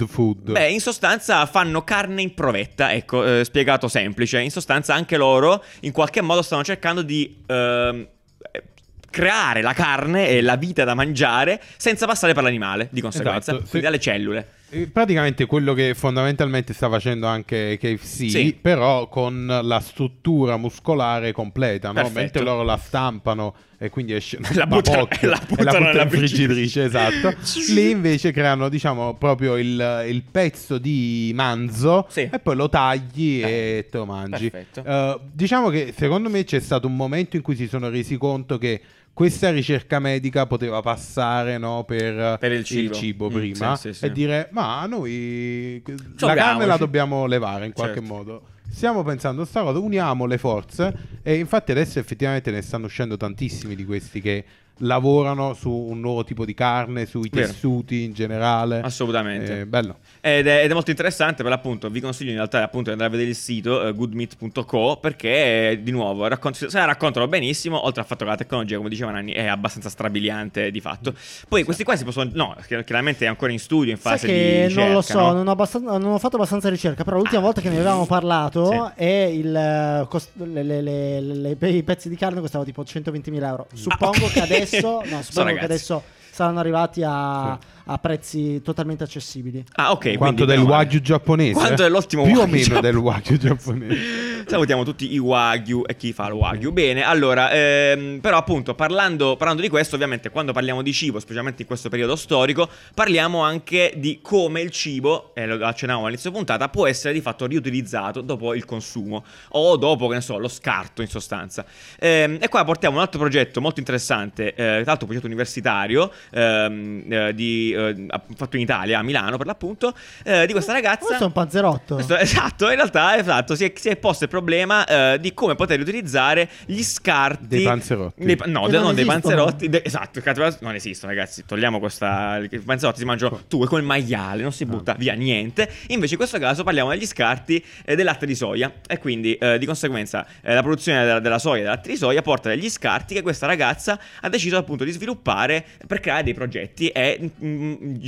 food? 0.06 0.52
beh, 0.52 0.70
in 0.70 0.80
sostanza 0.80 1.44
fanno 1.46 1.82
carne 1.82 2.22
in 2.22 2.34
provetta, 2.34 2.92
ecco, 2.92 3.24
eh, 3.24 3.44
spiegato 3.44 3.88
semplice. 3.88 4.40
In 4.40 4.50
sostanza 4.50 4.94
anche 4.94 5.16
loro 5.16 5.62
in 5.80 5.90
qualche 5.92 6.20
modo 6.20 6.42
stanno 6.42 6.62
cercando 6.62 7.02
di 7.02 7.42
ehm, 7.46 8.06
eh, 8.52 8.62
creare 9.10 9.62
la 9.62 9.72
carne 9.72 10.28
e 10.28 10.40
la 10.40 10.56
vita 10.56 10.84
da 10.84 10.94
mangiare 10.94 11.60
senza 11.76 12.06
passare 12.06 12.32
per 12.32 12.42
l'animale, 12.44 12.88
di 12.92 13.00
conseguenza, 13.00 13.50
Esatto, 13.52 13.68
quindi 13.70 13.86
dalle 13.88 14.00
cellule. 14.00 14.48
Eh, 14.70 14.88
Praticamente 14.88 15.46
quello 15.46 15.74
che 15.74 15.94
fondamentalmente 15.94 16.72
sta 16.72 16.88
facendo 16.90 17.26
anche 17.28 17.78
KFC, 17.80 18.28
Sì. 18.28 18.58
però 18.60 19.08
con 19.08 19.46
la 19.62 19.80
struttura 19.80 20.56
muscolare 20.56 21.30
completa, 21.32 21.92
no? 21.92 22.10
Mentre 22.12 22.42
loro 22.42 22.64
la 22.64 22.76
stampano 22.76 23.54
e 23.78 23.90
quindi 23.90 24.14
esce 24.14 24.38
La 24.54 24.64
un 24.64 24.70
buttano- 24.70 25.08
e 25.08 25.26
la 25.26 25.40
e 25.40 25.46
buttano 25.46 25.78
nella 25.86 26.02
in 26.02 26.10
friggitrice, 26.10 26.84
esatto. 26.84 27.32
Lì 27.72 27.90
invece 27.90 28.32
creano 28.32 28.68
diciamo 28.68 29.14
proprio 29.14 29.56
il, 29.56 30.04
il 30.08 30.22
pezzo 30.28 30.78
di 30.78 31.30
manzo 31.34 32.06
Sì. 32.08 32.28
e 32.32 32.38
poi 32.40 32.56
lo 32.56 32.68
tagli 32.68 33.40
Eh, 33.44 33.76
e 33.78 33.86
te 33.88 33.98
lo 33.98 34.04
mangi. 34.06 34.50
Eh, 34.50 35.20
diciamo 35.32 35.68
che 35.68 35.94
secondo 35.96 36.28
me 36.28 36.42
c'è 36.42 36.58
stato 36.58 36.88
un 36.88 36.96
momento 36.96 37.36
in 37.36 37.42
cui 37.42 37.54
si 37.54 37.68
sono 37.68 37.88
resi 37.88 38.16
conto 38.16 38.58
che 38.58 38.80
questa 39.16 39.50
ricerca 39.50 39.98
medica 39.98 40.44
poteva 40.44 40.82
passare 40.82 41.56
no, 41.56 41.84
per, 41.84 42.36
Per 42.38 42.52
il 42.52 42.64
cibo. 42.66 43.30
Mm, 43.30 43.32
prima 43.32 43.74
sì, 43.74 43.94
sì, 43.94 44.00
sì. 44.00 44.04
e 44.04 44.12
dire 44.12 44.48
ma 44.50 44.84
noi 44.84 45.82
la 46.18 46.34
carne 46.34 46.66
la 46.66 46.76
dobbiamo 46.76 47.24
levare 47.24 47.64
in 47.64 47.72
qualche 47.72 48.00
Certo. 48.00 48.14
modo. 48.14 48.42
Stiamo 48.68 49.02
pensando 49.04 49.40
a 49.40 49.46
sta 49.46 49.62
cosa, 49.62 49.78
uniamo 49.78 50.26
le 50.26 50.36
forze 50.36 50.94
e 51.22 51.36
infatti 51.36 51.70
adesso 51.70 51.98
effettivamente 51.98 52.50
ne 52.50 52.60
stanno 52.60 52.84
uscendo 52.84 53.16
tantissimi 53.16 53.74
di 53.74 53.86
questi 53.86 54.20
che 54.20 54.44
lavorano 54.80 55.54
su 55.54 55.70
un 55.70 56.00
nuovo 56.00 56.24
tipo 56.24 56.44
di 56.44 56.54
carne, 56.54 57.06
sui 57.06 57.28
Vero. 57.30 57.46
tessuti 57.46 58.02
in 58.04 58.12
generale. 58.12 58.80
Assolutamente. 58.80 59.60
Eh, 59.60 59.66
bello. 59.66 59.96
Ed 60.20 60.46
è, 60.46 60.62
ed 60.64 60.70
è 60.70 60.74
molto 60.74 60.90
interessante 60.90 61.42
per 61.42 61.50
l'appunto, 61.52 61.88
vi 61.88 62.00
consiglio 62.00 62.30
in 62.30 62.36
realtà 62.36 62.62
appunto 62.62 62.86
di 62.86 62.90
andare 62.90 63.08
a 63.08 63.12
vedere 63.12 63.30
il 63.30 63.36
sito 63.36 63.86
eh, 63.86 63.92
goodmeat.co 63.92 64.98
perché 65.00 65.70
eh, 65.70 65.82
di 65.82 65.90
nuovo 65.90 66.26
racconti- 66.26 66.68
se 66.68 66.78
la 66.78 66.84
raccontano 66.84 67.26
benissimo, 67.28 67.84
oltre 67.84 68.00
al 68.02 68.06
fatto 68.06 68.24
che 68.24 68.30
la 68.30 68.36
tecnologia, 68.36 68.76
come 68.76 68.88
diceva 68.88 69.10
Nanni, 69.12 69.32
è 69.32 69.46
abbastanza 69.46 69.88
strabiliante 69.88 70.70
di 70.70 70.80
fatto. 70.80 71.14
Poi 71.48 71.62
questi 71.62 71.84
qua 71.84 71.96
si 71.96 72.04
possono 72.04 72.30
no, 72.34 72.56
chi- 72.66 72.82
chiaramente 72.84 73.24
è 73.24 73.28
ancora 73.28 73.52
in 73.52 73.58
studio 73.58 73.92
in 73.92 73.98
Sai 73.98 74.12
fase 74.12 74.26
che 74.26 74.32
di 74.32 74.62
ricerca, 74.66 74.84
non 74.84 74.92
lo 74.92 75.00
so, 75.00 75.18
no? 75.20 75.32
non, 75.32 75.48
ho 75.48 75.50
abbastan- 75.52 75.82
non 75.84 76.04
ho 76.06 76.18
fatto 76.18 76.36
abbastanza 76.36 76.68
ricerca, 76.68 77.04
però 77.04 77.16
l'ultima 77.18 77.40
volta 77.40 77.60
che 77.60 77.68
ne 77.68 77.76
avevamo 77.76 78.04
parlato 78.06 78.70
Sì. 78.96 79.02
e 79.02 79.32
il, 79.34 79.54
eh, 79.54 80.06
cost- 80.08 80.30
le- 80.34 80.62
le- 80.62 80.80
le- 80.82 81.20
le- 81.20 81.56
le- 81.58 81.68
i 81.70 81.82
pezzi 81.82 82.08
di 82.08 82.16
carne 82.16 82.40
costavano 82.40 82.68
tipo 82.68 82.82
120.000 82.84 83.46
euro. 83.48 83.66
Suppongo 83.74 84.24
ok. 84.26 84.32
che 84.32 84.40
adesso, 84.40 84.64
no, 85.04 85.22
suppongo 85.22 85.54
che 85.54 85.64
adesso 85.64 86.02
saranno 86.30 86.60
arrivati 86.60 87.02
a, 87.02 87.58
a 87.88 87.98
prezzi 87.98 88.60
totalmente 88.62 89.04
accessibili. 89.04 89.64
Ah, 89.74 89.92
ok, 89.92 90.16
Quanto 90.16 90.44
del 90.44 90.60
wagyu 90.60 91.00
giapponese? 91.00 91.52
Quanto 91.52 91.82
dell'ottimo 91.82 92.24
Più 92.24 92.38
o 92.38 92.46
meno 92.46 92.80
del 92.80 92.96
wagyu 92.96 93.36
giapponese. 93.36 94.34
Salutiamo 94.46 94.84
tutti 94.84 95.12
i 95.12 95.18
Wagyu 95.18 95.82
e 95.84 95.96
chi 95.96 96.12
fa 96.12 96.28
il 96.28 96.34
Wagyu. 96.34 96.70
Bene, 96.70 97.02
allora, 97.02 97.50
ehm, 97.50 98.20
però 98.20 98.36
appunto 98.36 98.76
parlando, 98.76 99.34
parlando 99.34 99.60
di 99.60 99.68
questo, 99.68 99.96
ovviamente 99.96 100.30
quando 100.30 100.52
parliamo 100.52 100.82
di 100.82 100.92
cibo, 100.92 101.18
specialmente 101.18 101.62
in 101.62 101.66
questo 101.66 101.88
periodo 101.88 102.14
storico, 102.14 102.68
parliamo 102.94 103.40
anche 103.40 103.94
di 103.96 104.20
come 104.22 104.60
il 104.60 104.70
cibo, 104.70 105.32
e 105.34 105.46
lo 105.46 105.66
accennavamo 105.66 106.06
all'inizio 106.06 106.30
puntata, 106.30 106.68
può 106.68 106.86
essere 106.86 107.12
di 107.12 107.20
fatto 107.20 107.44
riutilizzato 107.44 108.20
dopo 108.20 108.54
il 108.54 108.64
consumo 108.64 109.24
o 109.48 109.76
dopo, 109.76 110.06
che 110.06 110.14
ne 110.14 110.20
so, 110.20 110.38
lo 110.38 110.46
scarto 110.46 111.02
in 111.02 111.08
sostanza. 111.08 111.64
Ehm, 111.98 112.38
e 112.40 112.48
qua 112.48 112.62
portiamo 112.62 112.98
un 112.98 113.02
altro 113.02 113.18
progetto 113.18 113.60
molto 113.60 113.80
interessante, 113.80 114.50
eh, 114.50 114.54
tra 114.54 114.82
l'altro 114.84 115.06
un 115.06 115.06
progetto 115.06 115.26
universitario, 115.26 116.12
ehm, 116.30 117.04
eh, 117.08 117.34
di, 117.34 117.74
eh, 117.76 118.06
fatto 118.36 118.56
in 118.56 118.62
Italia, 118.62 118.98
a 118.98 119.02
Milano 119.02 119.36
per 119.36 119.46
l'appunto, 119.46 119.94
eh, 120.24 120.46
di 120.46 120.52
questa 120.52 120.72
ragazza. 120.72 121.06
Questo 121.06 121.22
è 121.24 121.26
un 121.26 121.32
panzerotto. 121.32 121.94
Questo- 121.94 122.16
esatto, 122.18 122.68
in 122.68 122.76
realtà 122.76 123.16
esatto, 123.18 123.54
si, 123.54 123.64
è, 123.64 123.72
si 123.76 123.88
è 123.88 123.96
posto 123.96 124.24
il 124.24 124.30
problema 124.30 124.84
eh, 125.14 125.20
di 125.20 125.34
come 125.34 125.54
poter 125.54 125.80
utilizzare 125.80 126.48
gli 126.66 126.82
scarti 126.82 127.46
Dei 127.46 127.62
panzerotti. 127.64 128.24
dei 128.24 128.36
no, 128.46 128.66
de- 128.66 128.72
non 128.76 128.82
non 128.86 128.94
dei 128.94 129.04
panzerotti. 129.04 129.68
de- 129.68 129.82
esatto, 129.84 130.20
non 130.60 130.74
esistono, 130.74 131.12
ragazzi. 131.12 131.44
Togliamo 131.46 131.78
questa. 131.78 132.38
I 132.38 132.58
panzerotti 132.58 132.98
si 133.00 133.04
mangiano 133.04 133.40
tu 133.48 133.62
e 133.62 133.66
col 133.66 133.82
maiale, 133.82 134.42
non 134.42 134.52
si 134.52 134.62
Ah. 134.64 134.66
butta 134.66 134.94
via 134.98 135.14
niente. 135.14 135.70
Invece, 135.88 136.12
in 136.12 136.18
questo 136.18 136.38
caso 136.38 136.62
parliamo 136.64 136.90
degli 136.90 137.06
scarti 137.06 137.62
eh, 137.84 137.94
del 137.94 138.04
latte 138.04 138.26
di 138.26 138.34
soia. 138.34 138.72
E 138.86 138.98
quindi, 138.98 139.34
eh, 139.34 139.58
di 139.58 139.66
conseguenza, 139.66 140.26
eh, 140.42 140.54
la 140.54 140.62
produzione 140.62 141.04
della, 141.04 141.20
della 141.20 141.38
soia 141.38 141.60
e 141.60 141.62
del 141.62 141.70
latte 141.70 141.88
di 141.90 141.96
soia 141.96 142.22
porta 142.22 142.48
degli 142.48 142.68
scarti 142.68 143.14
che 143.14 143.22
questa 143.22 143.46
ragazza 143.46 143.98
ha 144.20 144.28
deciso 144.28 144.56
appunto 144.56 144.84
di 144.84 144.90
sviluppare 144.90 145.64
per 145.86 146.00
creare 146.00 146.22
dei 146.24 146.34
progetti 146.34 146.88
e 146.88 147.30
mm, 147.42 147.65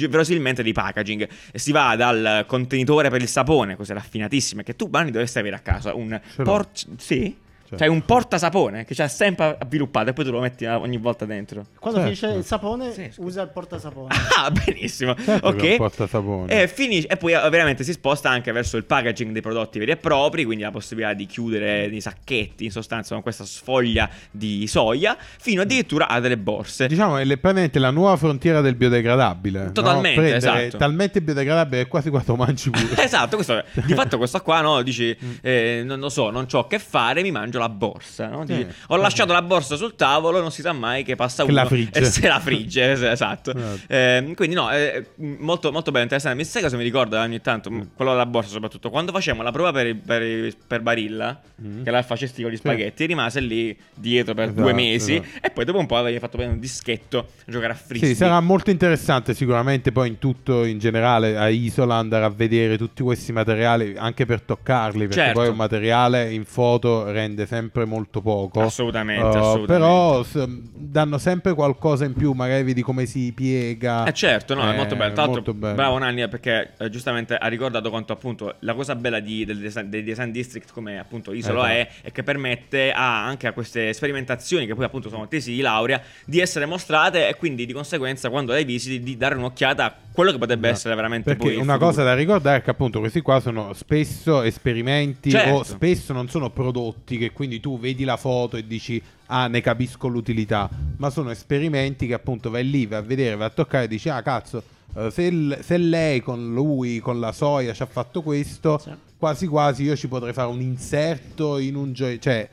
verosimilmente 0.09 0.63
dei 0.63 0.73
packaging. 0.73 1.29
Si 1.55 1.73
va 1.73 1.95
dal 1.97 2.45
contenitore 2.47 3.11
per 3.11 3.21
il 3.23 3.29
sapone, 3.29 3.77
cose 3.77 3.95
raffinatissime, 3.95 4.63
che 4.63 4.77
tu, 4.77 4.89
Bani, 4.89 5.11
dovresti 5.11 5.39
avere 5.39 5.57
a 5.57 5.61
casa. 5.61 5.95
Un 5.95 6.21
port- 6.45 6.87
Sì? 6.99 7.37
Certo. 7.69 7.85
C'hai 7.85 7.89
un 7.93 8.03
portasapone 8.03 8.85
che 8.87 8.95
c'è 8.95 9.09
sempre 9.09 9.57
avviluppato 9.61 10.09
e 10.09 10.13
poi 10.15 10.25
tu 10.25 10.31
lo 10.31 10.41
metti 10.41 10.65
ogni 10.65 10.97
volta 10.97 11.27
dentro. 11.27 11.67
Quando 11.79 12.01
Certo. 12.01 12.15
finisce 12.15 12.39
il 12.39 12.45
sapone, 12.45 12.93
Sì, 12.93 13.11
usa 13.19 13.43
il 13.43 13.49
portasapone. 13.51 14.07
Ah, 14.39 14.51
benissimo. 14.51 15.15
Certo 15.17 15.49
ok. 15.49 15.63
un 15.63 15.77
portasapone. 15.77 16.63
E, 16.63 16.69
finisce, 16.69 17.09
e 17.09 17.17
poi 17.17 17.33
eh, 17.33 17.49
veramente 17.51 17.83
si 17.85 17.93
sposta 17.93 18.31
anche 18.31 18.53
verso 18.53 18.77
il 18.79 18.85
packaging 18.85 19.33
dei 19.33 19.43
prodotti 19.43 19.79
veri 19.79 19.91
e 19.91 19.97
propri, 19.97 20.45
quindi 20.45 20.63
la 20.65 20.71
possibilità 20.71 21.13
di 21.13 21.27
chiudere 21.27 21.91
dei 21.91 22.01
sacchetti 22.01 22.65
in 22.65 22.71
sostanza 22.71 23.13
con 23.15 23.23
questa 23.23 23.45
sfoglia 23.45 24.09
di 24.31 24.67
soia, 24.69 25.17
fino 25.19 25.61
addirittura 25.63 26.09
a 26.09 26.21
delle 26.21 26.39
borse. 26.39 26.87
Diciamo 26.87 27.17
è 27.19 27.25
le- 27.25 27.37
praticamente 27.37 27.79
la 27.79 27.91
nuova 27.91 28.17
frontiera 28.17 28.61
del 28.61 28.77
biodegradabile. 28.77 29.65
no? 29.65 29.73
Totalmente, 29.73 30.21
Prendere 30.21 30.37
esatto. 30.65 30.77
Talmente 30.79 31.21
biodegradabile 31.21 31.83
che 31.83 31.89
quasi 31.89 32.09
quando 32.11 32.35
mangi 32.37 32.71
pure. 32.71 32.87
Esatto, 33.09 33.37
questo, 33.37 33.63
di 33.85 33.95
fatto 33.95 34.17
questo 34.19 34.41
qua 34.41 34.61
no, 34.63 34.81
dici 34.83 35.07
Mm. 35.19 35.33
eh, 35.43 35.83
non 35.85 35.99
lo 35.99 36.09
so, 36.09 36.31
non 36.31 36.47
c'ho 36.47 36.67
che 36.67 36.79
fare, 36.79 37.23
mi 37.23 37.31
mangio 37.33 37.58
dimenticato 37.59 37.61
la 37.61 37.69
borsa. 37.69 38.29
no? 38.29 38.45
Dici, 38.45 38.61
Eh. 38.61 38.67
ho 38.89 38.97
lasciato 38.97 39.33
la 39.33 39.43
borsa 39.43 39.77
sul 39.77 39.95
tavolo, 39.95 40.41
non 40.41 40.51
si 40.51 40.63
sa 40.63 40.73
mai 40.73 41.03
che 41.05 41.17
passa 41.17 41.45
Che 41.45 41.51
uno 41.51 41.61
la 41.63 41.67
frigge. 41.69 41.99
e 42.01 42.05
se 42.05 42.27
la 42.29 42.41
frigge, 42.41 42.91
es- 42.93 43.03
esatto. 43.03 43.53
Eh, 43.87 44.33
quindi 44.35 44.55
no, 44.55 44.71
eh, 44.71 45.09
molto, 45.17 45.71
molto 45.73 45.91
bello, 45.91 46.05
interessante. 46.05 46.37
Mi 46.39 46.45
sai 46.45 46.63
cosa 46.63 46.77
mi 46.77 46.83
ricorda 46.83 47.23
ogni 47.23 47.41
tanto? 47.41 47.71
Mm. 47.71 47.81
Quello 47.95 48.13
della 48.13 48.27
borsa 48.27 48.51
soprattutto. 48.51 48.91
Quando 48.91 49.13
facevamo 49.13 49.43
la 49.43 49.51
prova 49.53 49.73
per, 49.73 49.97
per, 49.97 50.55
per 50.67 50.81
Barilla, 50.81 51.41
Mm. 51.61 51.83
che 51.83 51.91
la 51.91 52.03
facesti 52.05 52.41
con 52.43 52.53
gli 52.53 52.57
spaghetti, 52.57 53.05
rimase 53.05 53.41
lì 53.41 53.77
dietro 53.93 54.33
per 54.33 54.45
Esatto, 54.45 54.61
due 54.61 54.73
mesi 54.73 55.15
esatto. 55.17 55.39
e 55.47 55.51
poi 55.51 55.65
dopo 55.65 55.79
un 55.81 55.87
po' 55.87 55.97
avevi 55.97 56.19
fatto 56.21 56.37
bene 56.37 56.53
un 56.53 56.61
dischetto 56.61 57.19
a 57.19 57.51
giocare 57.51 57.73
a 57.73 57.77
frisbee. 57.77 58.11
Sì, 58.11 58.15
sarà 58.15 58.39
molto 58.41 58.71
interessante 58.71 59.35
sicuramente 59.35 59.91
poi 59.91 60.07
in 60.07 60.19
tutto 60.19 60.63
in 60.65 60.79
generale 60.79 61.37
a 61.37 61.49
Isola 61.49 61.97
andare 61.97 62.25
a 62.25 62.29
vedere 62.29 62.79
tutti 62.79 63.03
questi 63.03 63.33
materiali 63.33 63.95
anche 63.97 64.25
per 64.25 64.43
toccarli 64.43 65.01
perché 65.09 65.15
Certo. 65.15 65.41
poi 65.41 65.49
un 65.49 65.57
materiale 65.57 66.33
in 66.33 66.45
foto 66.45 67.11
rende 67.11 67.45
sempre 67.49 67.85
molto 67.87 68.21
poco. 68.21 68.61
Assolutamente, 68.61 69.23
Uh, 69.25 69.27
assolutamente. 69.41 69.67
Però 69.73 70.23
s- 70.23 70.47
danno 70.75 71.19
sempre 71.19 71.55
qualcosa 71.55 72.05
in 72.05 72.13
più, 72.13 72.33
magari 72.33 72.63
vedi 72.63 72.83
come 72.83 73.07
si 73.07 73.33
piega. 73.35 74.05
Eh 74.05 74.13
certo, 74.13 74.55
no, 74.55 74.63
è 74.69 74.73
Eh, 74.73 74.77
molto 74.77 74.95
bello. 74.97 75.15
Tra 75.15 75.27
l'altro, 75.27 75.55
bello. 75.55 75.75
bravo 75.75 75.99
Nanni 75.99 76.23
eh, 76.23 76.29
perché 76.29 76.75
eh, 76.79 76.91
giustamente 76.91 77.35
ha 77.37 77.47
ricordato 77.49 77.91
quanto 77.91 78.13
appunto 78.13 78.55
la 78.61 78.75
cosa 78.75 78.95
bella 78.95 79.21
di- 79.21 79.45
del 79.45 79.59
design, 79.59 79.89
dei 79.89 80.03
design 80.05 80.31
district 80.31 80.73
come 80.73 80.99
appunto 80.99 81.33
Isola 81.33 81.73
Esatto. 81.75 81.97
è, 82.03 82.09
è 82.09 82.13
che 82.13 82.23
permette 82.23 82.93
a, 82.93 83.25
anche 83.25 83.47
a 83.47 83.53
queste 83.53 83.93
sperimentazioni 83.93 84.67
che 84.67 84.75
poi 84.75 84.85
appunto 84.85 85.09
sono 85.09 85.27
tesi 85.29 85.53
di 85.55 85.61
laurea 85.61 86.01
di 86.25 86.39
essere 86.41 86.67
mostrate 86.67 87.29
e 87.29 87.35
quindi 87.37 87.65
di 87.67 87.73
conseguenza 87.73 88.29
quando 88.31 88.53
le 88.53 88.65
visiti 88.65 89.01
di 89.03 89.17
dare 89.17 89.35
un'occhiata 89.37 89.85
a 89.85 89.95
quello 90.13 90.33
che 90.33 90.39
potrebbe 90.39 90.69
essere 90.69 90.95
veramente 90.95 91.35
Perché 91.37 91.55
una 91.55 91.75
futuro. 91.75 91.79
cosa 91.79 92.03
da 92.03 92.15
ricordare 92.15 92.59
è 92.59 92.63
che 92.63 92.71
appunto 92.71 92.99
questi 92.99 93.21
qua 93.21 93.39
sono 93.41 93.73
spesso 93.73 94.43
esperimenti 94.43 95.31
Certo. 95.31 95.55
o 95.55 95.63
spesso 95.63 96.13
non 96.13 96.29
sono 96.29 96.51
prodotti 96.51 97.17
che 97.19 97.33
quindi 97.39 97.61
tu 97.61 97.79
vedi 97.79 98.03
la 98.03 98.17
foto 98.17 98.57
e 98.57 98.67
dici 98.67 99.01
ah 99.27 99.47
ne 99.47 99.61
capisco 99.61 100.09
l'utilità, 100.09 100.69
ma 100.97 101.09
sono 101.09 101.31
esperimenti 101.31 102.09
che 102.09 102.15
appunto 102.15 102.51
vai 102.51 102.69
lì, 102.69 102.85
vai 102.87 102.99
a 102.99 103.03
vedere, 103.03 103.37
vai 103.37 103.47
a 103.47 103.51
toccare 103.51 103.85
e 103.85 103.89
dici 103.89 104.09
ah 104.09 104.21
cazzo 104.23 104.61
eh, 104.97 105.11
se, 105.13 105.59
se 105.63 105.77
lei 105.77 106.21
con 106.21 106.53
lui, 106.53 106.99
con 106.99 107.21
la 107.21 107.31
soia 107.31 107.73
ci 107.73 107.83
ha 107.83 107.87
fatto 107.87 108.23
questo, 108.23 108.79
Sì. 108.79 108.91
quasi 109.17 109.47
quasi 109.47 109.85
io 109.85 109.95
ci 109.95 110.09
potrei 110.09 110.33
fare 110.33 110.49
un 110.49 110.61
inserto 110.61 111.59
in 111.59 111.77
un 111.77 111.93
gioco, 111.93 112.19
cioè 112.19 112.49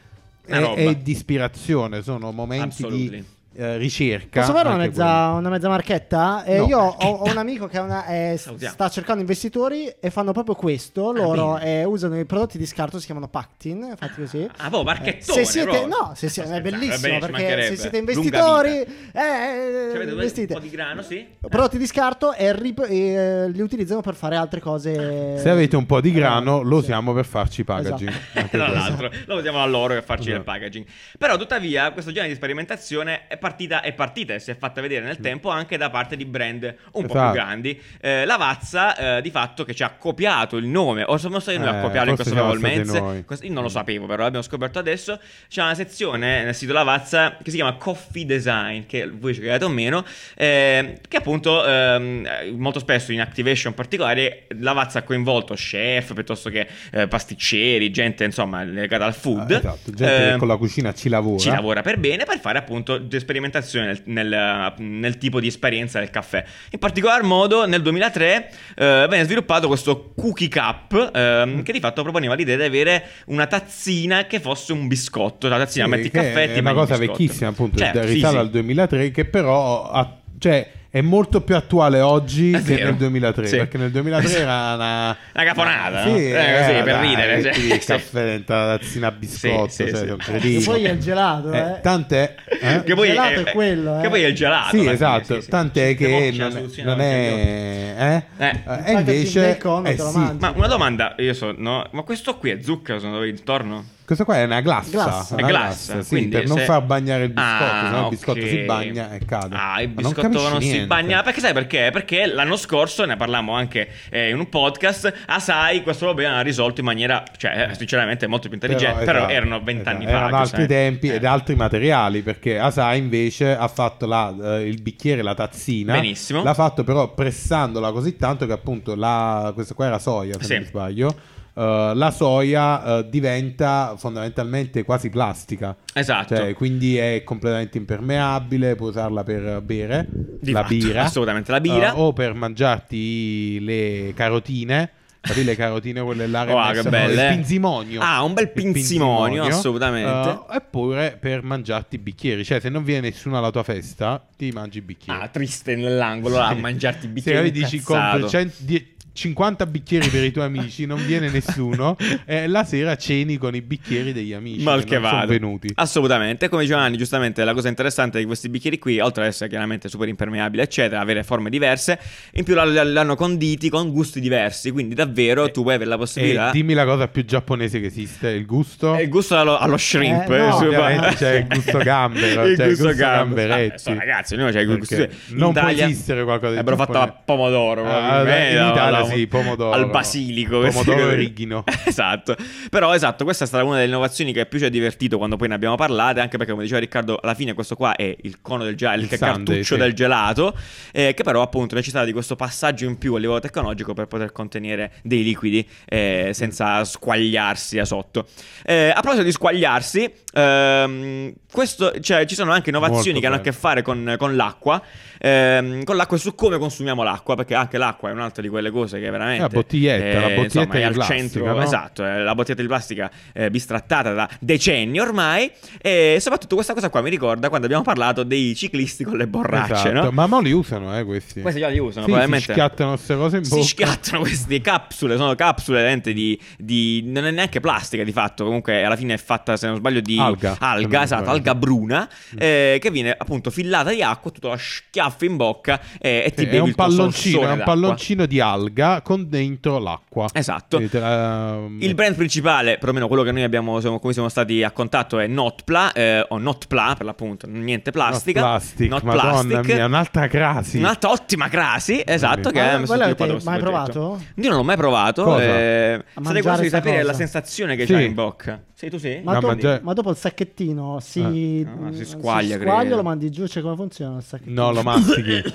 è, 0.46 0.54
è 0.76 0.96
di 0.98 1.12
ispirazione, 1.12 2.04
sono 2.04 2.32
momenti 2.32 2.84
di 2.88 3.24
eh, 3.56 3.78
ricerca. 3.78 4.42
Posso 4.42 4.54
fare 4.54 4.68
una 4.70 4.78
mezza, 4.78 5.30
una 5.32 5.50
mezza 5.50 5.68
marchetta? 5.70 6.44
Eh, 6.44 6.58
No. 6.60 6.66
Io 6.68 6.80
ho, 6.80 6.96
ho 7.26 7.30
un 7.30 7.38
amico 7.38 7.68
che 7.68 7.78
una- 7.80 8.06
eh, 8.08 8.38
sta 8.38 8.90
cercando 8.90 9.22
investitori 9.22 9.88
e 10.00 10.10
fanno 10.10 10.32
proprio 10.32 10.56
questo. 10.56 11.12
Loro 11.12 11.58
eh, 11.58 11.84
usano 11.84 12.18
i 12.20 12.26
prodotti 12.26 12.58
di 12.58 12.66
scarto, 12.66 13.00
si 13.00 13.06
chiamano 13.06 13.28
Pactin, 13.28 13.94
fatti 13.98 14.22
così. 14.22 14.48
Ah, 14.58 14.70
boh, 14.70 14.84
marchettone, 14.84 15.44
se 15.44 15.46
siete, 15.46 15.86
no, 15.86 16.14
se 16.16 16.30
siete, 16.30 16.54
è 16.56 16.62
bellissimo 16.62 17.20
va 17.20 17.20
bene, 17.20 17.20
ci 17.26 17.32
perché 17.32 17.66
se 17.68 17.76
siete 17.78 17.98
investitori, 17.98 18.72
eh, 18.80 19.92
Cioè, 19.94 20.04
investite. 20.10 20.54
un 20.54 20.60
po' 20.60 20.66
di 20.66 20.72
grano, 20.72 21.02
sì? 21.02 21.26
Prodotti 21.40 21.78
di 21.78 21.86
scarto 21.88 22.34
e 22.34 22.54
rip- 22.54 22.88
e 22.90 23.50
li 23.50 23.62
utilizzano 23.62 24.02
per 24.02 24.16
fare 24.16 24.36
altre 24.36 24.60
cose. 24.60 25.38
Se 25.38 25.50
avete 25.50 25.76
un 25.76 25.86
po' 25.86 26.02
di 26.02 26.12
grano, 26.12 26.62
Eh, 26.62 26.64
lo 26.64 26.76
sì. 26.78 26.84
usiamo 26.84 27.14
per 27.14 27.26
farci 27.26 27.64
packaging. 27.64 28.10
Esatto. 28.34 28.48
Tra 28.58 28.68
l'altro, 28.70 29.10
lo 29.26 29.36
usiamo 29.38 29.62
a 29.62 29.66
loro 29.66 29.94
per 29.94 30.04
farci 30.04 30.30
Esatto. 30.30 30.38
il 30.38 30.44
packaging. 30.44 30.86
Però, 31.18 31.38
tuttavia, 31.38 31.92
questo 31.92 32.12
genere 32.12 32.30
di 32.30 32.36
sperimentazione 32.36 33.28
è 33.28 33.38
partita, 33.46 33.82
è 33.82 33.94
partita 33.94 34.34
e 34.34 34.40
si 34.40 34.50
è 34.50 34.58
fatta 34.58 34.82
vedere 34.82 35.06
nel 35.06 35.18
tempo 35.20 35.50
anche 35.50 35.78
da 35.78 35.92
parte 35.92 36.16
di 36.16 36.26
brand 36.26 36.64
un 36.64 36.74
po' 36.92 37.00
più 37.02 37.10
Esatto. 37.20 37.32
grandi. 37.34 37.80
Eh, 38.02 38.26
la 38.26 38.38
Vazza, 38.38 39.18
eh, 39.18 39.22
di 39.22 39.30
fatto, 39.30 39.64
che 39.64 39.76
ci 39.76 39.84
ha 39.84 39.92
copiato 39.92 40.58
il 40.58 40.66
nome, 40.66 41.04
o 41.06 41.18
siamo 41.18 41.40
stati 41.40 41.58
noi 41.60 41.68
a 41.68 41.78
Eh, 41.78 41.82
copiarlo 41.82 42.16
noi. 42.16 43.24
Questo- 43.24 43.46
Io 43.46 43.54
non 43.54 43.62
lo 43.64 43.70
sapevo, 43.70 44.08
però 44.08 44.24
l'abbiamo 44.24 44.44
scoperto 44.44 44.80
adesso. 44.80 45.20
C'è 45.48 45.62
una 45.62 45.76
sezione 45.76 46.44
nel 46.44 46.56
sito 46.56 46.74
Lavazza 46.74 47.38
che 47.44 47.52
si 47.52 47.58
chiama 47.58 47.74
Coffee 47.76 48.26
Design, 48.26 48.84
che 48.88 49.08
voi 49.08 49.34
ci 49.36 49.42
credete 49.42 49.66
o 49.66 49.70
meno, 49.70 50.04
eh, 50.36 51.00
che 51.08 51.18
appunto 51.18 51.64
ehm, 51.66 52.26
eh, 52.26 52.52
molto 52.52 52.80
spesso 52.80 53.12
in 53.12 53.22
activation 53.22 53.74
particolare 53.76 54.48
Lavazza 54.60 55.00
ha 55.00 55.04
coinvolto 55.04 55.54
chef 55.54 56.14
piuttosto 56.14 56.50
che 56.50 56.68
eh, 56.92 57.08
pasticceri, 57.08 57.92
gente 57.92 58.24
insomma 58.24 58.64
legata 58.64 59.06
al 59.06 59.14
food. 59.14 59.52
Ah, 59.52 59.58
esatto, 59.58 59.92
gente 59.92 60.28
Eh, 60.28 60.32
che 60.32 60.38
con 60.38 60.48
la 60.48 60.58
cucina 60.58 60.94
ci 60.94 61.10
lavora. 61.10 61.38
ci 61.40 61.50
lavora 61.50 61.82
per 61.82 61.98
bene 62.00 62.24
per 62.26 62.40
fare 62.40 62.58
appunto 62.58 62.98
di 62.98 63.16
sperimentazione 63.36 63.86
nel, 64.06 64.26
nel- 64.28 64.74
nel 64.78 65.18
tipo 65.18 65.40
di 65.40 65.48
esperienza 65.48 66.00
del 66.00 66.10
caffè. 66.10 66.44
In 66.72 66.80
particolar 66.80 67.22
modo 67.24 67.66
nel 67.68 67.82
2003 67.82 68.50
eh, 68.76 69.08
venne 69.10 69.24
sviluppato 69.26 69.68
questo 69.68 70.14
cookie 70.16 70.48
cup 70.48 71.12
ehm, 71.14 71.64
che 71.64 71.72
di 71.74 71.80
fatto 71.80 72.02
proponeva 72.02 72.34
l'idea 72.36 72.56
di 72.56 72.64
avere 72.64 73.04
una 73.28 73.46
tazzina 73.46 74.26
che 74.26 74.40
fosse 74.40 74.72
un 74.72 74.88
biscotto. 74.88 75.48
La 75.50 75.58
tazzina 75.58 75.86
Sì, 75.86 75.92
metti 75.92 76.06
il 76.06 76.12
caffè 76.12 76.44
e 76.44 76.48
ti 76.48 76.54
è 76.58 76.60
una 76.60 76.74
cosa 76.74 76.96
vecchissima, 76.98 77.50
appunto, 77.50 77.78
Certo, 77.78 78.02
sì, 78.08 78.14
risale 78.14 78.34
sì. 78.34 78.40
al 78.40 78.50
2003, 78.50 79.12
che 79.12 79.26
però 79.26 79.90
ha- 79.90 80.18
cioè, 80.40 80.70
è 80.96 81.02
molto 81.02 81.42
più 81.42 81.58
attuale 81.58 82.00
oggi 82.00 82.52
È 82.54 82.64
che 82.64 82.76
vero. 82.76 82.86
nel 82.86 82.96
2003, 82.96 83.48
Sì. 83.48 83.58
perché 83.58 83.78
nel 83.78 83.92
2003 83.92 84.32
era 84.40 84.74
una... 84.76 85.18
Una 85.34 85.44
caponata, 85.44 86.04
Sì, 86.04 86.10
no? 86.10 86.16
Eh, 86.16 86.56
così, 86.58 86.72
per 86.72 86.84
dai, 86.86 87.08
ridere, 87.10 87.54
sì, 87.54 87.66
il 87.66 87.72
sì. 87.74 87.80
caffè 87.80 88.44
tazzina 88.46 89.08
a 89.08 89.12
biscotto, 89.12 89.68
Sì, 89.68 89.84
sì, 89.88 89.90
cioè, 89.90 90.16
sì. 90.18 90.32
è 90.32 90.58
E 90.58 90.64
poi 90.64 90.84
è 90.86 90.92
il 90.92 91.00
gelato, 91.00 91.52
eh. 91.52 91.58
Eh, 91.60 91.80
tant'è... 91.82 92.36
eh? 92.62 92.84
Che 92.86 92.94
poi 92.96 93.08
Il 93.10 93.14
gelato 93.14 93.40
è 93.42 93.52
quello, 93.52 93.98
eh. 93.98 94.02
Che 94.04 94.08
poi 94.08 94.24
è 94.24 94.28
il 94.28 94.36
gelato. 94.36 94.78
Sì, 94.78 94.88
esatto, 94.88 95.36
sì, 95.36 95.42
sì. 95.42 95.50
tant'è 95.50 95.96
Che 95.96 96.34
non, 96.38 96.70
non 96.86 97.02
è... 97.02 98.24
Eh? 98.38 98.46
Eh. 98.46 98.62
Eh, 98.66 98.82
e 98.86 98.92
invece... 98.94 99.58
eh 99.58 99.98
sì. 99.98 100.36
Ma 100.40 100.54
una 100.56 100.68
domanda, 100.68 101.14
io 101.18 101.34
so, 101.34 101.54
no? 101.58 101.86
Ma 101.92 102.04
questo 102.04 102.38
qui 102.38 102.52
è 102.52 102.62
zucchero 102.62 103.00
sono 103.00 103.12
dove 103.16 103.28
intorno? 103.28 103.84
Questa 104.06 104.24
qua 104.24 104.36
è 104.38 104.44
una 104.44 104.62
glassa. 104.62 104.92
Glassa. 104.92 105.34
una 105.34 105.48
È 105.48 105.50
glassa, 105.50 106.02
sì, 106.04 106.10
quindi 106.10 106.30
per 106.36 106.46
non 106.48 106.58
se- 106.60 106.66
far 106.66 106.84
bagnare 106.84 107.24
il 107.24 107.30
biscotto, 107.32 107.64
Ah, 107.64 107.82
sennò 107.86 108.04
il 108.04 108.10
biscotto 108.10 108.40
ok. 108.40 108.48
si 108.48 108.58
bagna 108.60 109.12
e 109.14 109.26
cade. 109.26 109.56
Ah, 109.58 109.82
il 109.82 109.88
non 109.88 109.96
biscotto 109.96 110.28
non, 110.28 110.52
capisci 110.52 110.80
si. 110.80 110.85
Bagna. 110.86 111.22
Perché 111.24 111.40
sai 111.40 111.54
perché? 111.54 111.90
Perché 111.92 112.26
l'anno 112.26 112.56
scorso, 112.56 113.06
ne 113.06 113.16
parlammo 113.16 113.54
anche 113.54 113.88
eh, 114.10 114.30
in 114.30 114.40
un 114.40 114.50
podcast, 114.50 115.14
Asai 115.28 115.84
questo 115.84 116.06
problema 116.06 116.36
l'ha 116.36 116.42
risolto 116.42 116.80
in 116.82 116.86
maniera, 116.86 117.24
cioè, 117.38 117.70
eh, 117.72 117.76
sinceramente 117.76 118.28
molto 118.28 118.48
più 118.48 118.56
intelligente. 118.56 119.04
Però, 119.06 119.20
esatto, 119.20 119.32
erano 119.34 119.62
vent'anni 119.64 120.06
esatto, 120.06 120.18
fa. 120.20 120.26
Erano 120.28 120.38
altri 120.38 120.68
tempi 120.68 121.08
Eh. 121.10 121.16
ed 121.16 121.26
altri 121.26 121.56
materiali, 121.56 122.22
perché 122.22 122.58
Asai 122.60 122.98
invece 123.00 123.56
ha 123.56 123.68
fatto 123.68 124.06
la- 124.06 124.34
eh, 124.58 124.68
il 124.68 124.82
bicchiere, 124.82 125.22
la 125.22 125.34
tazzina. 125.34 125.94
Benissimo. 125.94 126.44
L'ha 126.44 126.54
fatto 126.54 126.84
però 126.84 127.14
pressandola 127.14 127.92
così 127.92 128.16
tanto 128.16 128.46
che 128.46 128.54
appunto 128.54 128.96
la, 128.96 129.52
questa 129.54 129.74
qua 129.74 129.86
era 129.88 130.00
soia, 130.00 130.34
se 130.40 130.44
Sì. 130.44 130.54
non 130.54 130.62
mi 130.62 130.68
sbaglio. 130.68 131.16
Eh, 131.58 131.92
la 131.96 132.12
soia 132.12 132.84
eh, 133.00 133.10
diventa 133.10 133.96
fondamentalmente 133.98 134.84
quasi 134.84 135.10
plastica. 135.10 135.76
Esatto. 135.94 136.36
Cioè, 136.36 136.54
quindi 136.54 136.98
è 136.98 137.24
completamente 137.24 137.78
impermeabile, 137.78 138.76
puoi 138.76 138.90
usarla 138.90 139.24
per 139.24 139.62
bere 139.62 140.06
Di 140.42 140.52
la 140.52 140.62
fatto, 140.62 140.76
birra. 140.76 141.04
assolutamente, 141.04 141.52
la 141.52 141.62
birra. 141.62 141.94
eh, 141.94 142.00
o 142.00 142.14
per 142.14 142.34
mangiarti 142.34 143.60
le 143.62 144.14
carotine. 144.16 144.90
Capi 145.26 145.44
le 145.44 145.56
carotine 145.56 146.04
quelle 146.04 146.28
là 146.28 146.44
rimesse, 146.44 146.74
che 146.74 146.82
no, 146.84 146.90
belle. 146.92 147.28
Il 147.30 147.36
pinzimonio. 147.36 148.00
Ah, 148.00 148.22
un 148.22 148.34
bel 148.34 148.44
Il 148.44 148.52
pinzimonio, 148.52 149.44
assolutamente. 149.46 150.30
Eh, 150.52 150.56
eppure 150.58 151.18
per 151.20 151.42
mangiarti 151.42 151.96
i 151.96 151.98
bicchieri. 151.98 152.46
Cioè, 152.46 152.60
se 152.60 152.70
non 152.70 152.84
viene 152.84 153.08
nessuno 153.10 153.36
alla 153.36 153.50
tua 153.50 153.64
festa, 153.64 154.24
ti 154.38 154.52
mangi 154.52 154.78
i 154.78 154.82
bicchieri. 154.82 155.20
Ah, 155.20 155.28
triste 155.30 155.76
nell'angolo 155.76 156.38
là, 156.38 156.50
a 156.50 156.54
mangiarti 156.54 157.08
i 157.08 157.10
bicchieri. 157.10 157.48
Se 157.48 157.52
dici 157.52 157.82
compri 157.82 158.30
100 158.30 158.56
die- 158.60 158.88
50 159.16 159.66
bicchieri 159.68 160.10
per 160.10 160.24
i 160.26 160.32
tuoi 160.32 160.44
amici, 160.46 160.86
non 160.86 161.04
viene 161.06 161.30
nessuno. 161.30 161.96
e 162.26 162.48
la 162.48 162.66
sera 162.66 162.98
ceni 162.98 163.38
con 163.38 163.56
i 163.56 163.62
bicchieri 163.62 164.12
degli 164.12 164.34
amici 164.34 164.62
Mal 164.64 164.80
che 164.84 164.90
che 164.90 164.96
sono 164.96 165.08
vada. 165.10 165.26
venuti. 165.26 165.70
Assolutamente, 165.76 166.50
come 166.50 166.64
diceva 166.64 166.80
Giovanni, 166.80 166.98
giustamente 166.98 167.44
la 167.46 167.54
cosa 167.54 167.70
interessante 167.70 168.20
di 168.20 168.26
questi 168.26 168.50
bicchieri 168.50 168.78
qui, 168.78 169.00
oltre 169.00 169.24
ad 169.24 169.30
essere 169.30 169.50
chiaramente 169.50 169.88
super 169.88 170.08
impermeabili, 170.10 170.62
eccetera, 170.62 171.00
avere 171.00 171.24
forme 171.24 171.50
diverse, 171.50 171.98
in 172.34 172.44
più 172.44 172.54
l'hanno 172.56 173.16
conditi 173.16 173.70
con 173.70 173.90
gusti 173.92 174.20
diversi, 174.20 174.72
quindi 174.72 174.94
davvero 174.96 175.50
tu 175.50 175.62
puoi 175.62 175.76
avere 175.76 175.90
la 175.90 175.96
E 175.96 176.00
possibilità... 176.00 176.52
dimmi 176.52 176.74
la 176.74 176.84
cosa 176.86 177.08
più 177.08 177.24
giapponese 177.24 177.80
che 177.80 177.86
esiste: 177.86 178.30
il 178.32 178.46
gusto. 178.46 178.96
E 178.98 179.04
il 179.04 179.10
gusto 179.10 179.38
allo, 179.38 179.58
allo 179.58 179.78
shrimp, 179.78 180.30
Eh, 180.30 180.38
no, 180.38 180.52
super- 180.52 180.68
ovviamente 180.68 181.16
c'è 181.16 181.34
il 181.36 181.48
gusto 181.56 181.78
gambero, 181.78 182.46
il 182.46 182.58
c'è 182.58 182.64
il 182.66 182.70
gusto 182.72 182.88
gusto 182.88 183.02
gamberetti. 183.02 183.78
So, 183.80 183.94
ragazzi, 183.94 184.36
noi 184.36 184.52
c'è 184.52 184.60
il 184.60 184.78
gusto 184.78 184.96
in 184.96 185.10
non 185.30 185.54
può 185.54 185.62
Italia 185.62 185.86
esistere 185.86 186.24
qualcosa 186.26 186.52
di 186.54 186.58
Avrebbero 186.60 186.76
fatto 186.86 187.00
a 187.00 187.08
pomodoro, 187.24 187.82
Ah, 187.86 187.86
probabilmente, 187.92 188.52
in 188.58 188.64
no, 188.66 188.70
Italia 188.72 189.00
no, 189.00 189.05
sì, 189.08 189.28
pomodoro. 189.28 189.72
Al 189.72 189.90
basilico, 189.90 190.60
Pomodoro 190.60 191.10
e 191.12 191.34
esatto. 191.86 192.36
Però 192.70 192.94
esatto, 192.94 193.24
questa 193.24 193.44
è 193.44 193.48
stata 193.48 193.64
una 193.64 193.76
delle 193.76 193.88
innovazioni 193.88 194.34
che 194.34 194.46
più 194.46 194.60
ci 194.60 194.66
ha 194.66 194.70
divertito 194.70 195.18
quando 195.18 195.36
poi 195.36 195.48
ne 195.48 195.56
abbiamo 195.56 195.76
parlato, 195.76 196.20
anche 196.20 196.38
perché 196.38 196.52
come 196.52 196.64
diceva 196.64 196.80
Riccardo, 196.80 197.18
alla 197.22 197.34
fine 197.34 197.54
questo 197.54 197.76
qua 197.76 197.96
è 197.96 198.16
il 198.22 198.42
cono 198.42 198.64
del 198.64 198.76
gelato, 198.76 198.98
il, 198.98 199.04
Il 199.04 199.10
sundae, 199.10 199.30
cartuccio 199.30 199.76
sì. 199.76 199.78
del 199.78 199.94
gelato, 199.94 200.58
eh, 200.92 201.14
che 201.14 201.24
però 201.24 201.42
appunto 201.42 201.76
necessita 201.76 202.04
di 202.04 202.12
questo 202.12 202.36
passaggio 202.36 202.86
in 202.86 202.98
più 202.98 203.14
a 203.16 203.20
livello 203.20 203.40
tecnologico 203.40 203.94
per 203.94 204.08
poter 204.08 204.32
contenere 204.32 204.94
dei 205.04 205.24
liquidi 205.24 205.68
eh, 205.86 206.32
senza 206.34 206.84
squagliarsi 206.84 207.78
da 207.78 207.86
sotto. 207.86 208.28
Eh, 208.64 208.90
a 208.90 209.00
proposito 209.02 209.24
di 209.24 209.32
squagliarsi, 209.32 210.12
ehm, 210.34 211.34
questo, 211.52 212.00
cioè, 212.00 212.26
ci 212.26 212.36
sono 212.36 212.52
anche 212.52 212.70
innovazioni 212.70 213.14
Molto 213.14 213.20
che 213.20 213.26
hanno 213.26 213.36
a 213.36 213.40
bello. 213.40 213.52
che 213.52 213.58
fare 213.58 213.82
con, 213.82 214.16
con 214.18 214.36
l'acqua, 214.36 214.82
ehm, 215.20 215.84
con 215.84 215.96
l'acqua 215.96 216.18
e 216.18 216.20
su 216.20 216.36
come 216.36 216.58
consumiamo 216.58 217.04
l'acqua, 217.04 217.36
perché 217.36 217.56
anche 217.56 217.78
l'acqua 217.78 218.10
è 218.10 218.12
un'altra 218.12 218.42
di 218.42 218.50
quelle 218.50 218.72
cose 218.72 218.95
cose 218.96 219.04
che 219.04 219.10
veramente... 219.10 219.42
La 219.42 219.50
bottiglietta, 219.50 220.20
la 220.20 220.28
bottiglietta 220.28 220.44
insomma, 220.60 220.74
è 220.74 220.84
al 220.84 220.94
plastica, 220.94 221.18
centro, 221.20 221.46
no? 221.54 221.62
esatto, 221.62 222.04
la 222.04 222.36
bottiglietta 222.36 222.62
di 222.62 222.68
plastica 222.68 223.12
eh, 223.34 223.50
bistrattata 223.50 224.14
da 224.14 224.30
decenni 224.40 225.00
ormai 225.00 225.52
e 225.82 226.18
soprattutto 226.20 226.56
questa 226.56 226.74
cosa 226.74 226.90
qua 226.90 227.02
mi 227.02 227.10
ricorda 227.10 227.50
quando 227.50 227.66
abbiamo 227.66 227.84
parlato 227.84 228.24
dei 228.24 228.56
ciclisti 228.56 229.04
con 229.04 229.18
le 229.18 229.28
borracce, 229.28 229.74
Esatto. 229.90 230.06
no? 230.06 230.12
Ma 230.12 230.28
mo 230.28 230.40
li 230.42 230.52
usano, 230.52 230.98
eh, 230.98 231.04
questi. 231.04 231.42
Questi 231.42 231.60
già 231.60 231.68
li 231.68 231.80
usano, 231.80 232.06
Sì, 232.06 232.12
probabilmente. 232.12 232.46
si 232.46 232.52
schiattano 232.52 232.90
queste 232.94 233.16
cose 233.16 233.38
in 233.38 233.44
Si 233.44 233.50
bocca. 233.52 233.64
schiattano 233.66 234.20
queste 234.22 234.62
capsule, 234.62 235.18
sono 235.18 235.36
capsule 235.36 235.78
veramente 235.78 236.14
di, 236.14 236.40
di- 236.58 237.04
Non 237.06 237.26
è 237.26 237.32
neanche 237.32 237.60
plastica 237.60 238.04
di 238.04 238.12
fatto, 238.12 238.46
comunque 238.46 238.84
alla 238.84 238.96
fine 238.96 239.14
è 239.14 239.18
fatta, 239.18 239.58
se 239.58 239.68
non 239.68 239.78
sbaglio, 239.78 240.00
di 240.02 240.18
Alga, 240.20 240.56
alga 240.60 241.04
esatto, 241.04 241.30
alga 241.30 241.56
bruna, 241.56 242.08
eh, 242.38 242.78
che 242.82 242.92
viene 242.92 243.14
appunto 243.18 243.50
fillata 243.50 243.90
di 243.92 244.02
acqua, 244.02 244.32
tu 244.32 244.40
te 244.40 244.48
la 244.48 244.58
schiaffi 244.58 245.26
in 245.26 245.36
bocca 245.36 245.80
e, 246.00 246.24
e 246.26 246.32
ti 246.34 246.44
Sì, 246.44 246.46
bevi 246.46 246.58
è 246.58 246.60
un 246.62 246.74
palloncino, 246.74 247.42
è 247.48 247.52
un 247.52 247.62
palloncino 247.64 248.26
di 248.26 248.40
alga 248.40 248.85
con 249.04 249.28
dentro 249.30 249.78
l'acqua. 249.80 250.28
Esatto. 250.34 250.82
La- 250.92 251.58
Il 251.80 251.94
brand 251.96 252.16
principale, 252.16 252.78
perlomeno 252.78 253.08
quello 253.08 253.24
che 253.24 253.32
noi 253.32 253.44
abbiamo, 253.44 253.80
siamo, 253.80 254.00
come 254.00 254.14
siamo 254.14 254.30
stati 254.30 254.64
a 254.64 254.72
contatto, 254.72 255.20
è 255.20 255.28
Notpla, 255.28 255.92
eh, 255.94 256.26
o 256.30 256.38
Notpla 256.38 256.94
per 256.98 257.06
l'appunto, 257.06 257.48
niente 257.48 257.92
plastica. 257.92 258.40
Not 258.42 258.50
plastic, 258.50 258.90
Not 258.90 259.04
madonna 259.04 259.32
plastic. 259.60 259.74
mia, 259.76 259.86
un'altra 259.86 260.28
crasi. 260.28 260.78
Un'altra 260.78 261.10
ottima 261.12 261.48
crasi, 261.50 262.02
esatto, 262.06 262.50
che 262.52 262.60
Ma 262.62 262.72
voi 262.72 262.80
messo 262.82 262.96
l'avete 262.96 263.26
mai 263.26 263.38
progetto. 263.60 263.60
provato? 263.60 264.22
Io 264.36 264.48
non 264.50 264.58
l'ho 264.58 264.64
mai 264.64 264.78
provato. 264.78 265.24
Cosa? 265.24 265.44
Eh, 265.44 266.04
sarei 266.24 266.42
curioso 266.42 266.62
di 266.64 266.70
sapere 266.70 266.96
cosa. 266.98 267.08
la 267.08 267.14
sensazione 267.14 267.76
che 267.76 267.86
Sì. 267.86 267.94
c'hai 267.94 268.06
in 268.06 268.14
bocca. 268.14 268.62
Sì, 268.78 268.90
tu 268.90 268.98
sì? 268.98 269.22
Ma, 269.24 269.34
No, 269.34 269.40
dopo, 269.40 269.48
mangia- 269.54 269.80
ma 269.84 269.94
dopo 269.94 270.10
il 270.10 270.18
sacchettino 270.18 271.00
si, 271.00 271.22
Ah, 271.22 271.30
si 271.32 271.66
mm, 271.66 272.02
squaglia, 272.04 272.56
squaglia 272.58 272.80
credo. 272.82 272.96
lo 272.98 273.04
mandi 273.04 273.32
giù, 273.32 273.48
cioè 273.48 273.64
come 273.64 273.76
funziona 273.76 274.18
il 274.18 274.24
sacchettino? 274.24 274.62
No, 274.64 274.72
lo 274.74 274.84
mastichi. 274.84 275.42
lo 275.42 275.52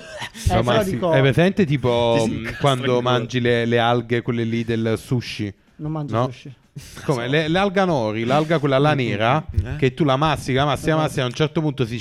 però 0.49 0.63
mastichi. 0.63 1.05
È 1.05 1.21
presente 1.21 1.67
tipo 1.67 2.17
si 2.25 2.31
in 2.33 2.57
quando 2.59 2.87
gola. 2.87 3.01
Mangi 3.21 3.41
le, 3.41 3.65
le 3.67 3.79
alghe, 3.79 4.23
quelle 4.23 4.45
lì 4.45 4.65
del 4.65 4.95
sushi? 4.99 5.53
Non 5.77 5.93
mangi 5.93 6.13
No. 6.13 6.27
sushi. 6.31 6.53
Come 7.05 7.29
le, 7.29 7.49
l'alga 7.49 7.85
nori, 7.85 8.25
l'alga 8.25 8.59
quella 8.59 8.79
là 8.79 8.95
nera, 8.95 9.45
Eh? 9.65 9.77
che 9.77 9.93
tu 9.95 10.05
la 10.05 10.17
mastica, 10.17 10.61
la 10.61 10.67
mastica, 10.67 10.95
la 10.95 11.01
mastica, 11.03 11.23
a 11.23 11.27
un 11.27 11.33
certo 11.33 11.61
punto 11.61 11.85
si... 11.85 12.01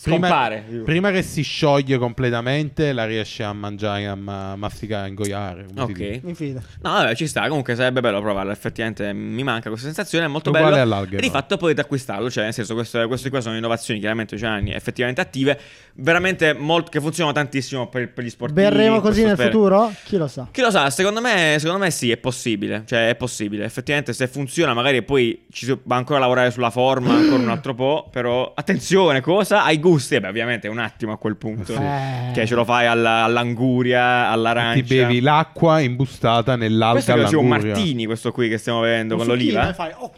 Prima, 0.00 0.26
Scompare. 0.26 0.64
prima 0.84 1.10
che 1.10 1.22
si 1.22 1.42
scioglie 1.42 1.98
completamente, 1.98 2.92
la 2.92 3.04
riesci 3.04 3.42
a 3.42 3.52
mangiare, 3.52 4.06
a 4.06 4.14
ma- 4.14 4.56
masticare, 4.56 5.04
a 5.04 5.08
ingoiare. 5.08 5.66
come 5.74 5.86
si 5.86 5.92
dice. 5.92 6.14
Ok. 6.16 6.22
Mi 6.24 6.34
fido. 6.34 6.60
No, 6.82 6.92
vabbè, 6.92 7.14
ci 7.14 7.26
sta. 7.26 7.46
Comunque 7.48 7.74
sarebbe 7.74 8.00
bello 8.00 8.20
provarlo. 8.20 8.52
Effettivamente 8.52 9.12
mi 9.12 9.42
manca 9.42 9.68
questa 9.68 9.86
sensazione. 9.86 10.24
È 10.24 10.28
molto 10.28 10.48
Uguale 10.50 10.70
bello. 10.70 10.82
all'alghe, 10.82 11.16
E 11.16 11.20
di 11.20 11.26
no? 11.26 11.32
fatto 11.32 11.56
potete 11.56 11.80
acquistarlo. 11.82 12.30
Cioè, 12.30 12.44
nel 12.44 12.52
senso, 12.54 12.74
questo- 12.74 13.06
queste 13.06 13.28
qua 13.30 13.40
sono 13.40 13.56
innovazioni 13.56 14.00
chiaramente 14.00 14.34
oceani 14.34 14.72
effettivamente 14.72 15.20
attive. 15.20 15.58
Veramente 15.94 16.54
molto, 16.54 16.90
che 16.90 17.00
funzionano 17.00 17.34
tantissimo 17.34 17.88
per, 17.88 18.12
per 18.12 18.24
gli 18.24 18.30
sportivi. 18.30 18.62
Berremo 18.62 19.00
così 19.00 19.24
nel 19.24 19.36
futuro? 19.36 19.92
Chi 20.04 20.16
lo 20.16 20.26
sa? 20.26 20.48
Chi 20.50 20.62
lo 20.62 20.70
sa, 20.70 20.88
secondo 20.88 21.20
me, 21.20 21.56
secondo 21.58 21.82
me 21.84 21.90
sì, 21.90 22.10
è 22.10 22.16
possibile. 22.16 22.84
Cioè, 22.86 23.10
è 23.10 23.14
possibile. 23.14 23.64
Effettivamente, 23.64 24.12
se 24.14 24.26
funziona, 24.26 24.72
magari 24.72 25.02
poi 25.02 25.44
ci 25.50 25.66
si 25.66 25.78
va 25.82 25.96
ancora 25.96 26.18
a 26.18 26.22
lavorare 26.22 26.50
sulla 26.50 26.70
forma, 26.70 27.12
ancora 27.12 27.42
un 27.42 27.50
altro 27.50 27.74
po'. 27.74 28.08
Però, 28.10 28.52
attenzione, 28.54 29.20
cosa? 29.20 29.64
Ai 29.64 29.78
gusti. 29.82 30.14
E 30.14 30.20
beh, 30.20 30.28
ovviamente, 30.28 30.68
un 30.68 30.78
attimo 30.78 31.12
a 31.12 31.18
quel 31.18 31.36
punto. 31.36 31.74
Eh. 31.74 32.30
Che 32.32 32.46
ce 32.46 32.54
lo 32.54 32.64
fai 32.64 32.86
alla- 32.86 33.24
all'anguria, 33.24 34.30
all'arancia. 34.30 34.82
Ti 34.82 34.94
bevi 34.94 35.20
l'acqua 35.20 35.80
imbustata 35.80 36.56
nell'alga 36.56 37.14
Questo 37.14 37.36
è 37.36 37.38
un 37.38 37.48
martini, 37.48 38.06
questo 38.06 38.32
qui 38.32 38.48
che 38.48 38.56
stiamo 38.56 38.80
bevendo 38.80 39.16
con 39.16 39.26
Un 39.26 39.32
l'oliva. 39.32 39.68
e 39.68 39.74
fai, 39.74 39.90
oh, 39.98 40.10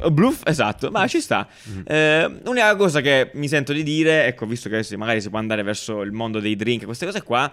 Oh, 0.00 0.10
Bluff, 0.10 0.40
esatto, 0.44 0.90
ma 0.90 1.06
ci 1.06 1.20
sta. 1.20 1.46
Mm. 1.68 1.80
Eh, 1.86 2.40
l'unica 2.42 2.74
cosa 2.74 3.00
che 3.00 3.30
mi 3.34 3.46
sento 3.46 3.72
di 3.72 3.84
dire, 3.84 4.26
ecco, 4.26 4.44
visto 4.44 4.68
che 4.68 4.84
magari 4.96 5.20
si 5.20 5.30
può 5.30 5.38
andare 5.38 5.62
verso 5.62 6.00
il 6.02 6.10
mondo 6.10 6.40
dei 6.40 6.56
drink, 6.56 6.84
queste 6.84 7.06
cose 7.06 7.22
qua, 7.22 7.52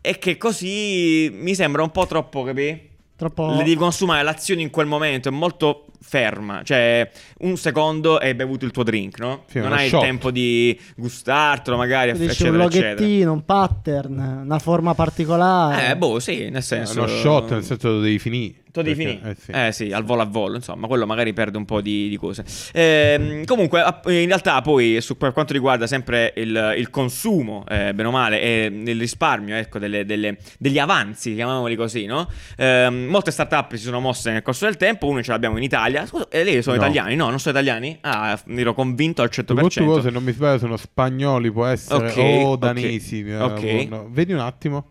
è 0.00 0.18
che 0.18 0.36
così 0.36 1.30
mi 1.32 1.54
sembra 1.54 1.82
un 1.82 1.90
po' 1.90 2.06
troppo, 2.06 2.44
capi? 2.44 2.88
troppo... 3.16 3.48
Le 3.50 3.56
devi 3.58 3.74
consumare 3.74 4.22
l'azione 4.22 4.62
in 4.62 4.70
quel 4.70 4.86
momento, 4.86 5.28
è 5.28 5.32
molto 5.32 5.86
ferma. 6.00 6.62
Cioè, 6.62 7.10
un 7.40 7.56
secondo 7.56 8.20
e 8.20 8.28
hai 8.28 8.34
bevuto 8.34 8.64
il 8.64 8.70
tuo 8.70 8.82
drink, 8.82 9.18
no? 9.18 9.44
Sì, 9.48 9.58
non 9.58 9.72
hai 9.72 9.84
il 9.84 9.90
shot. 9.90 10.00
tempo 10.02 10.30
di 10.30 10.78
gustartelo, 10.96 11.76
magari, 11.76 12.12
dici 12.12 12.24
eccetera, 12.24 12.56
un 12.56 12.60
eccetera. 12.62 12.90
loghettino, 12.94 13.32
un 13.32 13.44
pattern, 13.44 14.40
una 14.44 14.58
forma 14.58 14.94
particolare. 14.94 15.90
Eh, 15.90 15.96
boh, 15.96 16.18
sì, 16.18 16.48
nel 16.50 16.62
senso... 16.62 16.98
Uno 16.98 17.08
shot, 17.08 17.50
nel 17.50 17.64
senso 17.64 17.88
lo 17.88 18.00
devi 18.00 18.18
finire. 18.18 18.54
Tu 18.70 18.82
devi 18.82 19.02
finire? 19.02 19.30
Eh 19.30 19.36
sì. 19.40 19.50
Eh 19.50 19.72
sì, 19.72 19.92
al 19.92 20.04
volo 20.04 20.20
a 20.20 20.26
volo, 20.26 20.56
insomma, 20.56 20.86
quello 20.86 21.06
magari 21.06 21.32
perde 21.32 21.56
un 21.56 21.64
po' 21.64 21.80
di, 21.80 22.08
di 22.10 22.16
cose. 22.18 22.44
Ehm, 22.74 23.44
comunque, 23.46 23.82
in 24.06 24.26
realtà 24.26 24.60
poi, 24.60 25.00
su, 25.00 25.16
per 25.16 25.32
quanto 25.32 25.54
riguarda 25.54 25.86
sempre 25.86 26.34
il, 26.36 26.74
il 26.76 26.90
consumo, 26.90 27.64
eh, 27.66 27.94
bene 27.94 28.08
o 28.08 28.10
male, 28.10 28.40
e 28.40 28.64
il 28.66 28.98
risparmio, 28.98 29.56
ecco, 29.56 29.78
delle- 29.78 30.04
delle- 30.04 30.36
degli 30.58 30.78
avanzi, 30.78 31.34
chiamiamoli 31.34 31.76
così, 31.76 32.04
no? 32.04 32.28
Ehm, 32.58 33.06
molte 33.06 33.30
startup 33.30 33.70
si 33.74 33.82
sono 33.82 34.00
mosse 34.00 34.30
nel 34.32 34.42
corso 34.42 34.66
del 34.66 34.76
tempo, 34.76 35.06
uno 35.06 35.22
ce 35.22 35.30
l'abbiamo 35.30 35.56
in 35.56 35.62
Italia. 35.62 35.87
Scusa, 36.06 36.28
e 36.28 36.44
lei 36.44 36.62
sono 36.62 36.76
No. 36.76 36.82
italiani? 36.82 37.16
No, 37.16 37.28
non 37.28 37.38
sono 37.40 37.58
italiani? 37.58 37.98
Ah, 38.02 38.38
mi 38.46 38.60
ero 38.60 38.74
convinto 38.74 39.22
al 39.22 39.28
100%. 39.30 39.68
Soprattutto 39.82 40.00
se 40.02 40.10
non 40.10 40.22
mi 40.22 40.32
sbaglio 40.32 40.58
sono 40.58 40.76
spagnoli, 40.76 41.50
può 41.50 41.66
essere, 41.66 42.08
Ok, 42.10 42.16
o 42.44 42.50
ok, 42.52 42.58
danesi. 42.58 43.24
eh, 43.26 43.36
ok. 43.40 43.62
no. 43.88 44.08
Vedi 44.10 44.32
un 44.32 44.40
attimo. 44.40 44.84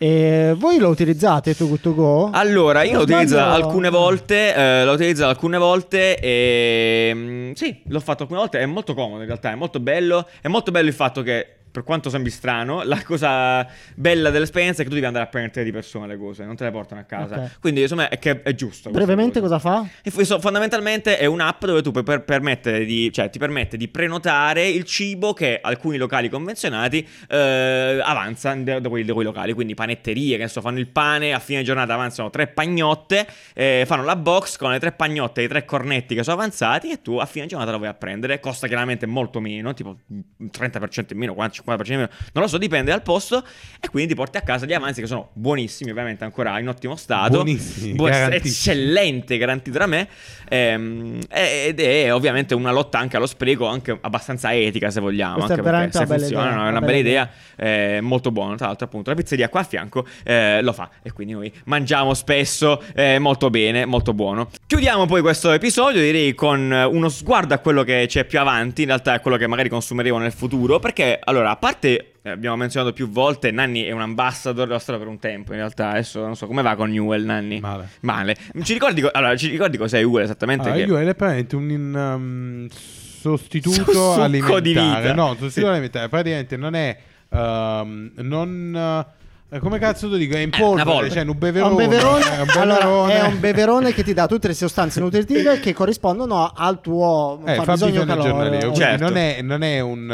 E 0.00 0.54
voi 0.56 0.78
lo 0.78 0.88
utilizzate 0.90 1.56
tu 1.56 1.76
to 1.80 1.92
go? 1.92 2.30
Allora, 2.32 2.84
io 2.84 2.98
lo 2.98 3.02
utilizzo 3.02 3.34
sbaglio- 3.36 3.52
alcune 3.66 3.90
volte, 3.90 4.54
eh, 4.54 4.84
l'ho 4.84 4.92
utilizzato 4.92 5.28
alcune 5.30 5.58
volte 5.58 6.18
e 6.20 7.10
mm, 7.12 7.52
sì, 7.54 7.82
l'ho 7.88 7.98
fatto 7.98 8.22
alcune 8.22 8.38
volte, 8.38 8.60
è 8.60 8.66
molto 8.66 8.94
comodo 8.94 9.20
in 9.22 9.26
realtà, 9.26 9.50
è 9.50 9.56
molto 9.56 9.80
bello, 9.80 10.28
è 10.40 10.46
molto 10.46 10.70
bello 10.70 10.86
il 10.86 10.94
fatto 10.94 11.22
che 11.22 11.57
per 11.70 11.82
quanto 11.82 12.10
sembri 12.10 12.30
strano, 12.30 12.82
la 12.84 13.02
cosa 13.02 13.66
bella 13.94 14.30
dell'esperienza 14.30 14.80
è 14.80 14.84
che 14.84 14.88
tu 14.88 14.94
devi 14.94 15.06
andare 15.06 15.24
a 15.24 15.28
prenderti 15.28 15.62
di 15.62 15.72
persona 15.72 16.06
le 16.06 16.16
cose, 16.16 16.44
non 16.44 16.56
te 16.56 16.64
le 16.64 16.70
portano 16.70 17.00
a 17.00 17.04
casa. 17.04 17.36
Ok. 17.36 17.60
Quindi 17.60 17.82
insomma 17.82 18.08
è 18.08 18.18
che 18.18 18.42
è 18.42 18.54
giusto. 18.54 18.90
Brevemente 18.90 19.40
cosa. 19.40 19.58
cosa 19.58 19.58
fa? 19.58 19.88
E 20.02 20.24
so- 20.24 20.40
fondamentalmente 20.40 21.18
è 21.18 21.26
un'app 21.26 21.64
dove 21.64 21.82
tu 21.82 21.90
puoi 21.90 22.04
per- 22.04 22.22
permettere 22.22 22.84
di, 22.84 23.12
cioè, 23.12 23.30
ti 23.30 23.38
permette 23.38 23.76
di 23.76 23.88
prenotare 23.88 24.68
il 24.68 24.84
cibo 24.84 25.32
che 25.32 25.58
alcuni 25.62 25.96
locali 25.96 26.28
convenzionati 26.28 27.06
eh, 27.28 28.00
avanzano 28.02 28.62
da, 28.62 28.80
da 28.80 28.88
quei, 28.88 29.04
da 29.04 29.12
quei 29.12 29.24
locali. 29.24 29.52
Quindi 29.52 29.74
panetterie 29.74 30.36
che 30.36 30.42
adesso 30.42 30.60
fanno 30.60 30.78
il 30.78 30.88
pane, 30.88 31.32
a 31.32 31.38
fine 31.38 31.62
giornata 31.62 31.94
avanzano 31.94 32.30
tre 32.30 32.46
pagnotte, 32.46 33.26
eh, 33.54 33.84
fanno 33.86 34.04
la 34.04 34.16
box 34.16 34.56
con 34.56 34.70
le 34.70 34.78
tre 34.78 34.92
pagnotte 34.92 35.40
e 35.40 35.44
i 35.44 35.48
tre 35.48 35.64
cornetti 35.64 36.14
che 36.14 36.22
sono 36.22 36.36
avanzati 36.36 36.90
e 36.90 37.02
tu 37.02 37.16
a 37.16 37.26
fine 37.26 37.46
giornata 37.46 37.72
la 37.72 37.78
vai 37.78 37.88
a 37.88 37.94
prendere. 37.94 38.40
Costa 38.40 38.66
chiaramente 38.66 39.06
molto 39.06 39.40
meno, 39.40 39.74
tipo 39.74 39.96
un 40.08 40.50
30% 40.52 41.12
in 41.12 41.18
meno, 41.18 41.34
40, 41.34 41.57
50% 41.64 41.92
in 41.92 41.96
meno, 41.96 42.08
non 42.32 42.42
lo 42.44 42.48
so, 42.48 42.58
dipende 42.58 42.90
dal 42.90 43.02
posto. 43.02 43.42
E 43.80 43.88
quindi 43.88 44.10
ti 44.10 44.14
porti 44.16 44.36
a 44.36 44.42
casa 44.42 44.66
gli 44.66 44.72
avanzi 44.72 45.00
che 45.00 45.06
sono 45.06 45.30
buonissimi, 45.32 45.90
ovviamente 45.90 46.24
ancora 46.24 46.58
in 46.58 46.68
ottimo 46.68 46.96
stato. 46.96 47.42
Buonissimi, 47.42 47.94
Bu- 47.94 48.06
garantiti. 48.06 48.48
eccellente, 48.48 49.38
garantito 49.38 49.78
da 49.78 49.86
me. 49.86 50.08
Ehm, 50.48 51.20
ed 51.30 51.80
è 51.80 52.12
ovviamente 52.12 52.54
una 52.54 52.72
lotta 52.72 52.98
anche 52.98 53.16
allo 53.16 53.26
spreco, 53.26 53.66
anche 53.66 53.96
abbastanza 54.00 54.52
etica, 54.54 54.90
se 54.90 55.00
vogliamo. 55.00 55.34
Questa 55.34 55.54
anche 55.54 55.62
perché 55.62 55.92
se 55.92 56.06
funziona, 56.06 56.50
idea, 56.50 56.66
è 56.66 56.68
una 56.68 56.80
bella 56.80 56.86
bella 56.88 56.96
idea, 56.98 57.30
eh, 57.56 58.00
molto 58.00 58.30
buona. 58.30 58.56
Tra 58.56 58.66
l'altro, 58.66 58.86
appunto, 58.86 59.10
la 59.10 59.16
pizzeria 59.16 59.48
qua 59.48 59.60
a 59.60 59.64
fianco 59.64 60.06
eh, 60.24 60.62
lo 60.62 60.72
fa. 60.72 60.90
E 61.02 61.12
quindi 61.12 61.32
noi 61.34 61.52
mangiamo 61.64 62.14
spesso 62.14 62.82
eh, 62.94 63.18
molto 63.18 63.50
bene, 63.50 63.84
molto 63.84 64.12
buono. 64.14 64.48
Chiudiamo 64.66 65.06
poi 65.06 65.20
questo 65.20 65.52
episodio, 65.52 66.00
direi, 66.00 66.34
con 66.34 66.70
uno 66.70 67.08
sguardo 67.08 67.54
a 67.54 67.58
quello 67.58 67.82
che 67.82 68.06
c'è 68.08 68.24
più 68.24 68.40
avanti. 68.40 68.82
In 68.82 68.88
realtà 68.88 69.14
è 69.14 69.20
quello 69.20 69.36
che 69.36 69.46
magari 69.46 69.68
consumeremo 69.68 70.18
nel 70.18 70.32
futuro. 70.32 70.78
Perché, 70.78 71.18
allora, 71.22 71.47
a 71.50 71.56
parte. 71.56 72.12
eh, 72.22 72.30
Abbiamo 72.30 72.56
menzionato 72.56 72.92
più 72.92 73.08
volte, 73.08 73.50
Nanni 73.50 73.82
è 73.82 73.92
un 73.92 74.00
ambassador 74.00 74.68
nostro 74.68 74.98
per 74.98 75.06
un 75.06 75.18
tempo. 75.18 75.52
In 75.52 75.58
realtà, 75.58 75.90
adesso 75.90 76.20
non 76.20 76.36
so 76.36 76.46
come 76.46 76.62
va 76.62 76.74
con 76.76 76.90
Newell, 76.90 77.24
Nanni. 77.24 77.60
Male. 77.60 77.88
Male. 78.00 78.36
Ci 78.62 78.72
ricordi, 78.74 79.00
co- 79.00 79.10
allora, 79.12 79.36
ci 79.36 79.48
ricordi 79.48 79.76
cos'è 79.76 79.98
Newell 80.00 80.24
esattamente? 80.24 80.68
Ah, 80.68 80.72
che- 80.72 80.80
io 80.80 80.98
è 80.98 81.14
praticamente 81.14 81.56
un 81.56 81.94
um, 81.94 82.68
sostituto 82.70 84.12
alimentare. 84.20 84.60
di 84.62 84.72
vita. 84.72 85.14
No, 85.14 85.28
sostituto 85.38 85.50
Sì. 85.50 85.64
alimentare. 85.64 86.08
Praticamente 86.08 86.56
non 86.56 86.74
è. 86.74 86.96
um, 87.30 88.10
non. 88.16 88.74
eh, 88.76 89.16
come 89.60 89.78
cazzo 89.78 90.10
ti 90.10 90.18
dico? 90.18 90.34
È 90.36 90.40
in 90.40 90.50
Eh, 90.52 90.58
polvere, 90.58 90.84
polvere. 90.84 91.10
cioè 91.10 91.22
un 91.24 91.38
beverone. 91.38 91.70
un 91.70 91.76
beverone, 91.76 92.24
è 92.36 92.40
un 92.42 92.48
allora, 92.50 92.74
beverone. 92.74 93.14
è 93.14 93.22
un 93.22 93.40
beverone 93.40 93.92
che 93.94 94.02
ti 94.04 94.12
dà 94.12 94.26
tutte 94.26 94.46
le 94.48 94.52
sostanze 94.54 95.00
nutritive 95.00 95.58
che 95.58 95.72
corrispondono 95.72 96.52
al 96.54 96.82
tuo 96.82 97.40
Eh, 97.46 97.54
fa 97.54 97.62
fabbisogno 97.62 98.04
bisogno 98.04 98.34
calorico. 98.36 98.72
Certo. 98.74 99.04
non, 99.04 99.16
è, 99.16 99.40
non 99.40 99.62
è 99.62 99.80
un. 99.80 100.08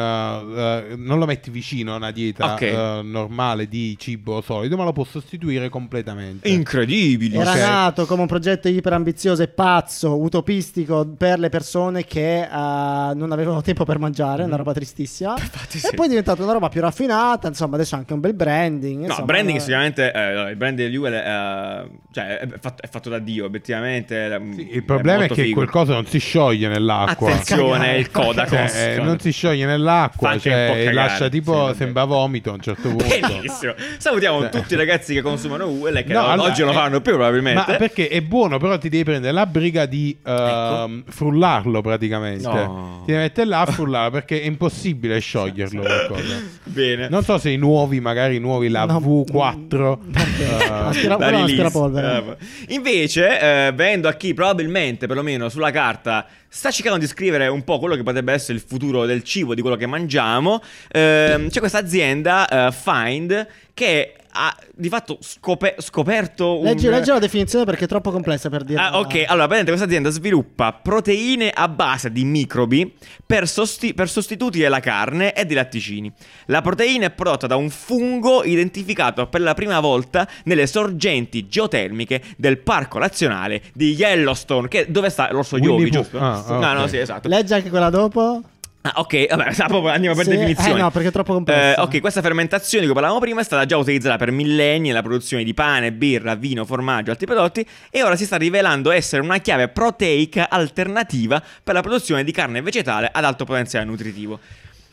uh, 0.88 0.92
uh, 0.94 0.96
non 1.04 1.18
lo 1.18 1.26
metti 1.26 1.50
vicino 1.50 1.94
a 1.94 1.96
una 1.96 2.12
dieta 2.12 2.52
Ok. 2.54 2.60
uh, 2.60 3.04
normale 3.06 3.66
di 3.66 3.96
cibo 3.98 4.40
solido, 4.40 4.76
ma 4.76 4.84
lo 4.84 4.92
può 4.92 5.02
sostituire 5.04 5.68
completamente. 5.68 6.48
Incredibili. 6.48 7.36
Era 7.36 7.50
Ok. 7.50 7.58
nato 7.58 8.06
come 8.06 8.20
un 8.22 8.28
progetto 8.28 8.68
iperambizioso 8.68 9.42
e 9.42 9.48
pazzo, 9.48 10.16
utopistico 10.16 11.06
per 11.16 11.40
le 11.40 11.48
persone 11.48 12.04
che 12.04 12.42
eh, 12.42 12.48
non 12.48 13.32
avevano 13.32 13.62
tempo 13.62 13.84
per 13.84 13.98
mangiare, 13.98 14.44
una 14.44 14.56
roba 14.56 14.72
tristissima. 14.72 15.34
Infatti 15.38 15.78
E 15.78 15.80
sì. 15.80 15.94
poi 15.94 16.06
è 16.06 16.08
diventata 16.08 16.40
una 16.42 16.52
roba 16.52 16.68
più 16.68 16.80
raffinata, 16.80 17.48
insomma, 17.48 17.74
adesso 17.74 17.96
ha 17.96 17.98
anche 17.98 18.12
un 18.12 18.20
bel 18.20 18.34
branding. 18.34 18.98
No, 19.00 19.06
insomma, 19.06 19.18
il 19.20 19.23
branding 19.24 19.58
sicuramente, 19.58 20.12
eh, 20.12 20.50
il 20.50 20.56
brand 20.56 20.76
di 20.76 20.88
Newell, 20.88 21.14
eh, 21.14 21.90
Cioè, 22.14 22.38
è 22.38 22.48
fatto, 22.60 22.80
è 22.84 22.88
fatto 22.88 23.08
da 23.10 23.18
Dio, 23.18 23.44
obiettivamente. 23.44 24.40
Sì, 24.54 24.68
il 24.72 24.84
problema 24.84 25.16
è, 25.16 25.18
molto 25.20 25.34
che 25.34 25.42
figo. 25.42 25.56
quel 25.56 25.68
coso 25.68 25.94
non 25.94 26.06
si 26.06 26.20
scioglie 26.20 26.68
nell'acqua. 26.68 27.28
Attenzione, 27.32 27.96
il 27.96 28.08
Kodak. 28.12 28.48
Cioè, 28.48 28.94
eh, 28.98 29.02
non 29.02 29.18
si 29.18 29.32
scioglie 29.32 29.66
nell'acqua, 29.66 30.38
cioè, 30.38 30.52
cagare, 30.52 30.92
lascia 30.92 31.24
sì, 31.24 31.30
tipo, 31.30 31.52
vabbè. 31.52 31.74
sembra 31.74 32.04
vomito 32.04 32.50
a 32.50 32.52
un 32.54 32.60
certo 32.60 32.88
punto. 32.90 33.04
Benissimo. 33.04 33.74
Salutiamo 33.98 34.42
Cioè. 34.42 34.50
tutti 34.50 34.74
i 34.74 34.76
ragazzi 34.76 35.12
che 35.12 35.22
consumano 35.22 35.66
UL 35.66 36.04
che 36.06 36.12
No, 36.12 36.20
o- 36.20 36.26
allora, 36.28 36.50
oggi 36.50 36.60
non 36.62 36.70
lo 36.72 36.78
eh, 36.78 36.80
fanno 36.82 37.00
più 37.00 37.12
probabilmente. 37.14 37.64
Ma 37.66 37.76
perché 37.78 38.06
è 38.06 38.20
buono, 38.22 38.58
però 38.58 38.78
ti 38.78 38.88
devi 38.88 39.02
prendere 39.02 39.32
la 39.32 39.46
briga 39.46 39.86
di 39.86 40.16
ehm, 40.24 41.02
frullarlo 41.08 41.80
praticamente. 41.80 42.46
Ecco. 42.46 42.54
No. 42.56 43.02
Ti 43.04 43.10
devi 43.10 43.22
mettere 43.24 43.48
là 43.48 43.62
a 43.62 43.66
frullarlo 43.66 44.10
perché 44.12 44.40
è 44.40 44.44
impossibile 44.44 45.18
scioglierlo 45.18 45.82
qualcosa. 45.82 46.40
Bene. 46.62 47.08
Non 47.08 47.24
so 47.24 47.38
se 47.38 47.50
i 47.50 47.56
nuovi, 47.56 47.98
magari 48.00 48.36
i 48.36 48.40
nuovi, 48.40 48.68
la 48.68 48.84
No, 48.84 49.00
V4. 49.00 49.98
eh, 50.14 50.68
Aspira- 50.70 51.16
è 51.16 51.30
release. 51.30 51.44
aspirapolvere. 51.44 52.03
Eh, 52.04 52.74
Invece, 52.74 53.40
eh, 53.40 53.72
venendo 53.72 54.08
a 54.08 54.14
chi 54.14 54.34
probabilmente, 54.34 55.06
perlomeno 55.06 55.48
sulla 55.48 55.70
carta, 55.70 56.26
sta 56.48 56.70
cercando 56.70 56.98
di 56.98 57.06
scrivere 57.06 57.48
un 57.48 57.64
po' 57.64 57.78
quello 57.78 57.96
che 57.96 58.02
potrebbe 58.02 58.32
essere 58.32 58.54
il 58.54 58.64
futuro 58.66 59.06
del 59.06 59.22
cibo, 59.22 59.54
di 59.54 59.60
quello 59.60 59.76
che 59.76 59.86
mangiamo, 59.86 60.62
ehm, 60.92 61.48
c'è 61.48 61.58
questa 61.58 61.78
azienda, 61.78 62.68
eh, 62.68 62.72
Find, 62.72 63.46
che 63.74 64.14
ha 64.36 64.56
di 64.74 64.88
fatto 64.88 65.18
scope- 65.20 65.76
scoperto 65.78 66.58
un... 66.58 66.64
Leggi, 66.64 66.88
leggi 66.88 67.10
la 67.10 67.18
definizione 67.18 67.64
perché 67.64 67.84
è 67.84 67.88
troppo 67.88 68.10
complessa 68.10 68.48
per 68.48 68.64
dire. 68.64 68.80
Ah, 68.80 68.98
ok, 68.98 69.14
allora, 69.26 69.46
praticamente 69.46 69.70
questa 69.70 69.86
azienda 69.86 70.10
sviluppa 70.10 70.72
proteine 70.72 71.50
a 71.50 71.68
base 71.68 72.10
di 72.10 72.24
microbi 72.24 72.92
per, 73.24 73.46
sosti- 73.46 73.94
per 73.94 74.08
sostituti 74.08 74.58
della 74.58 74.80
carne 74.80 75.32
e 75.34 75.44
dei 75.44 75.54
latticini. 75.54 76.12
La 76.46 76.62
proteina 76.62 77.06
è 77.06 77.10
prodotta 77.10 77.46
da 77.46 77.56
un 77.56 77.70
fungo 77.70 78.42
identificato 78.42 79.28
per 79.28 79.40
la 79.40 79.54
prima 79.54 79.78
volta 79.78 80.28
nelle 80.44 80.66
sorgenti 80.66 81.46
geotermiche 81.46 82.20
del 82.36 82.58
Parco 82.58 82.98
Nazionale 82.98 83.62
di 83.72 83.92
Yellowstone, 83.92 84.66
che 84.68 84.86
dove 84.88 85.10
sta 85.10 85.30
l'orso 85.30 85.58
Yogi, 85.58 85.90
giusto? 85.90 86.18
Ah, 86.18 86.44
no, 86.48 86.56
ok. 86.56 86.78
no, 86.78 86.86
sì, 86.88 86.98
esatto. 86.98 87.28
Leggi 87.28 87.54
anche 87.54 87.70
quella 87.70 87.90
dopo. 87.90 88.42
Ah, 88.86 88.92
ok, 88.96 89.28
vabbè, 89.34 89.54
proprio 89.66 89.88
andiamo 89.88 90.14
per 90.14 90.24
Sì, 90.26 90.30
definizione. 90.32 90.78
eh, 90.78 90.82
no, 90.82 90.90
perché 90.90 91.08
è 91.08 91.10
troppo 91.10 91.32
complessa. 91.32 91.80
Eh, 91.80 91.80
ok, 91.80 92.00
questa 92.00 92.20
fermentazione 92.20 92.80
di 92.84 92.90
cui 92.90 92.94
parlavamo 92.94 93.18
prima 93.18 93.40
è 93.40 93.44
stata 93.44 93.64
già 93.64 93.78
utilizzata 93.78 94.18
per 94.18 94.30
millenni 94.30 94.88
nella 94.88 95.00
produzione 95.00 95.42
di 95.42 95.54
pane, 95.54 95.90
birra, 95.90 96.34
vino, 96.34 96.66
formaggio 96.66 97.08
e 97.08 97.12
altri 97.12 97.24
prodotti 97.26 97.66
e 97.90 98.02
ora 98.02 98.14
si 98.14 98.26
sta 98.26 98.36
rivelando 98.36 98.90
essere 98.90 99.22
una 99.22 99.38
chiave 99.38 99.68
proteica 99.68 100.50
alternativa 100.50 101.42
per 101.62 101.72
la 101.72 101.80
produzione 101.80 102.24
di 102.24 102.32
carne 102.32 102.60
vegetale 102.60 103.08
ad 103.10 103.24
alto 103.24 103.46
potenziale 103.46 103.86
nutritivo. 103.86 104.38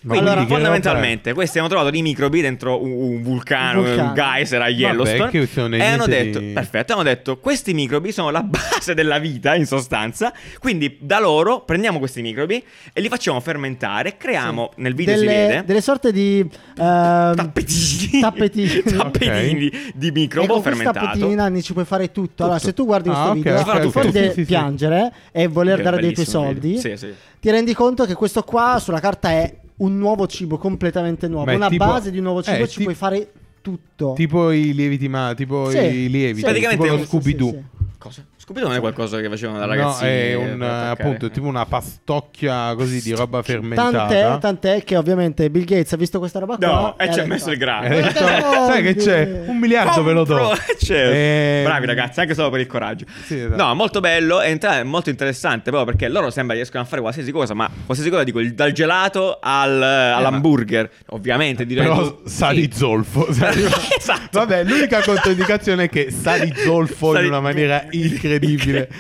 Quindi 0.04 0.34
che 0.34 0.46
fondamentalmente, 0.48 1.34
questi 1.34 1.60
hanno 1.60 1.68
trovato 1.68 1.92
dei 1.92 2.02
microbi 2.02 2.42
dentro 2.42 2.82
un, 2.84 2.92
un 2.92 3.22
vulcano, 3.22 3.82
Un 3.82 3.86
un, 3.86 3.92
vulcano. 3.92 4.14
geyser 4.14 4.62
a 4.62 4.68
Yellowstone. 4.68 5.30
Vabbè, 5.32 5.76
e 5.78 5.84
hanno 5.84 6.08
detto: 6.08 6.40
di- 6.40 6.54
Perfetto, 6.54 6.94
hanno 6.94 7.04
detto: 7.04 7.38
questi 7.38 7.74
microbi 7.76 8.12
sono 8.12 8.32
la 8.32 8.42
base 8.42 8.96
della 8.96 9.20
vita, 9.20 9.54
in 9.54 9.68
sostanza. 9.68 10.34
Quindi 10.60 10.98
da 11.02 11.20
loro 11.20 11.62
prendiamo 11.62 12.00
questi 12.00 12.24
microbi 12.24 12.64
e 12.94 13.00
li 13.02 13.10
facciamo 13.10 13.40
fermentare. 13.42 14.18
Creiamo, 14.18 14.72
nel 14.78 14.96
video 14.96 15.14
delle, 15.16 15.30
si 15.30 15.36
vede. 15.38 15.64
delle 15.66 15.82
sorte 15.82 16.12
di 16.12 16.40
ehm, 16.40 17.36
Tappetini, 17.36 18.20
tappetini. 18.22 18.82
Tappetini 18.98 19.54
di, 19.60 19.92
di 19.94 20.08
E 20.08 20.12
microbo 20.12 20.60
questi 20.62 20.70
fermentato. 20.70 21.06
tappetini 21.06 21.36
Nanni 21.36 21.62
ci 21.62 21.74
puoi 21.74 21.86
fare 21.86 22.12
tutto. 22.12 22.44
Allora, 22.46 22.58
se 22.58 22.74
tu 22.74 22.86
guardi 22.86 23.10
Ah, 23.10 23.14
questo 23.14 23.30
ok, 23.30 23.36
video, 23.36 23.60
ok, 23.60 23.90
fuori 23.92 24.08
ok. 24.08 24.14
di 24.14 24.20
Sì, 24.20 24.28
sì, 24.30 24.34
sì. 24.34 24.46
piangere 24.46 25.14
e 25.32 25.46
voler 25.48 25.80
dare 25.84 26.00
dei 26.00 26.12
tuoi 26.14 26.26
soldi. 26.26 26.80
Sì, 26.80 26.98
sì. 26.98 27.14
ti 27.40 27.52
rendi 27.52 27.74
conto 27.76 28.06
che 28.06 28.16
questo 28.16 28.42
qua 28.42 28.80
sulla 28.80 29.00
carta 29.00 29.30
è 29.30 29.60
un 29.82 29.98
nuovo 29.98 30.28
cibo 30.28 30.58
completamente 30.58 31.28
nuovo. 31.28 31.50
È 31.50 31.56
Una 31.56 31.70
tipo- 31.70 31.86
base 31.86 32.12
di 32.12 32.18
un 32.18 32.24
nuovo 32.24 32.42
cibo 32.44 32.64
eh, 32.64 32.68
ci 32.68 32.78
ti- 32.78 32.84
puoi 32.84 32.96
fare 32.96 33.32
tutto. 33.62 34.14
Tipo 34.16 34.52
i 34.52 34.74
lieviti, 34.74 35.08
ma 35.08 35.34
tipo 35.36 35.70
Sì, 35.70 35.78
i 35.78 36.10
lieviti, 36.10 36.38
sì. 36.40 36.42
Praticamente 36.44 36.84
tipo 36.84 36.86
è 36.86 36.96
lo 36.96 37.02
un- 37.02 37.06
Scooby-Doo. 37.08 37.50
Sì, 37.50 37.56
sì, 37.56 37.64
sì. 37.78 37.98
Cosa? 37.98 38.26
Scooby 38.52 38.62
non 38.68 38.74
è 38.74 38.80
qualcosa 38.80 39.20
che 39.22 39.30
facevano 39.30 39.60
da 39.60 39.66
No, 39.66 39.72
ragazzini. 39.72 40.10
è 40.10 40.14
eh, 40.32 40.36
un 40.36 40.62
appunto 40.62 41.30
tipo 41.32 41.48
una 41.48 41.66
pastocchia 41.66 42.74
così 42.76 43.02
di 43.02 43.12
roba 43.14 43.42
fermentata. 43.42 43.92
Tant'è, 44.08 44.38
tant'è 44.40 44.84
che 44.84 44.98
ovviamente 44.98 45.50
Bill 45.50 45.64
Gates 45.64 45.94
ha 45.94 45.98
visto 45.98 46.20
questa 46.20 46.40
roba 46.40 46.58
qua 46.58 46.68
No, 46.68 46.98
e 46.98 47.12
ci 47.14 47.20
ha 47.22 47.26
messo 47.26 47.48
il 47.50 47.56
E 47.56 47.58
grano. 47.58 48.10
sai 48.12 48.84
che 48.84 48.96
c'è? 48.96 49.44
Un 49.48 49.58
miliardo 49.58 50.04
ve 50.04 50.12
lo 50.12 50.24
do. 50.26 50.54
Certo. 50.82 51.14
Ehm, 51.14 51.64
Bravi 51.64 51.86
ragazzi, 51.86 52.20
anche 52.20 52.34
solo 52.34 52.50
per 52.50 52.60
il 52.60 52.68
coraggio. 52.68 53.06
Sì, 53.24 53.40
esatto. 53.40 53.56
No, 53.56 53.74
molto 53.76 54.00
bello, 54.00 54.42
è 54.42 54.84
molto 54.84 55.10
interessante 55.10 55.70
proprio 55.70 55.86
perché 55.96 56.10
loro 56.12 56.30
sembra 56.30 56.56
riescono 56.56 56.84
a 56.84 56.86
fare 56.86 57.02
qualsiasi 57.02 57.32
cosa, 57.32 57.54
ma 57.54 57.70
qualsiasi 57.86 58.12
cosa 58.12 58.24
dico, 58.24 58.42
dal 58.44 58.72
gelato 58.74 59.38
al, 59.42 59.82
all'hamburger, 59.82 60.90
ovviamente 61.10 61.66
direi 61.66 61.86
Però 61.86 62.02
tu- 62.02 62.28
sa 62.28 62.50
sì. 62.50 62.56
di 62.56 62.72
zolfo. 62.74 63.32
sa 63.32 63.50
di- 63.52 63.64
Esatto. 63.98 64.40
Vabbè, 64.40 64.64
l'unica 64.64 65.02
controindicazione 65.02 65.84
è 65.86 65.90
che 65.90 66.12
sa 66.12 66.38
di 66.38 66.52
zolfo 66.56 67.18
in 67.20 67.28
una 67.28 67.40
maniera 67.40 67.86
incredibile 67.92 68.40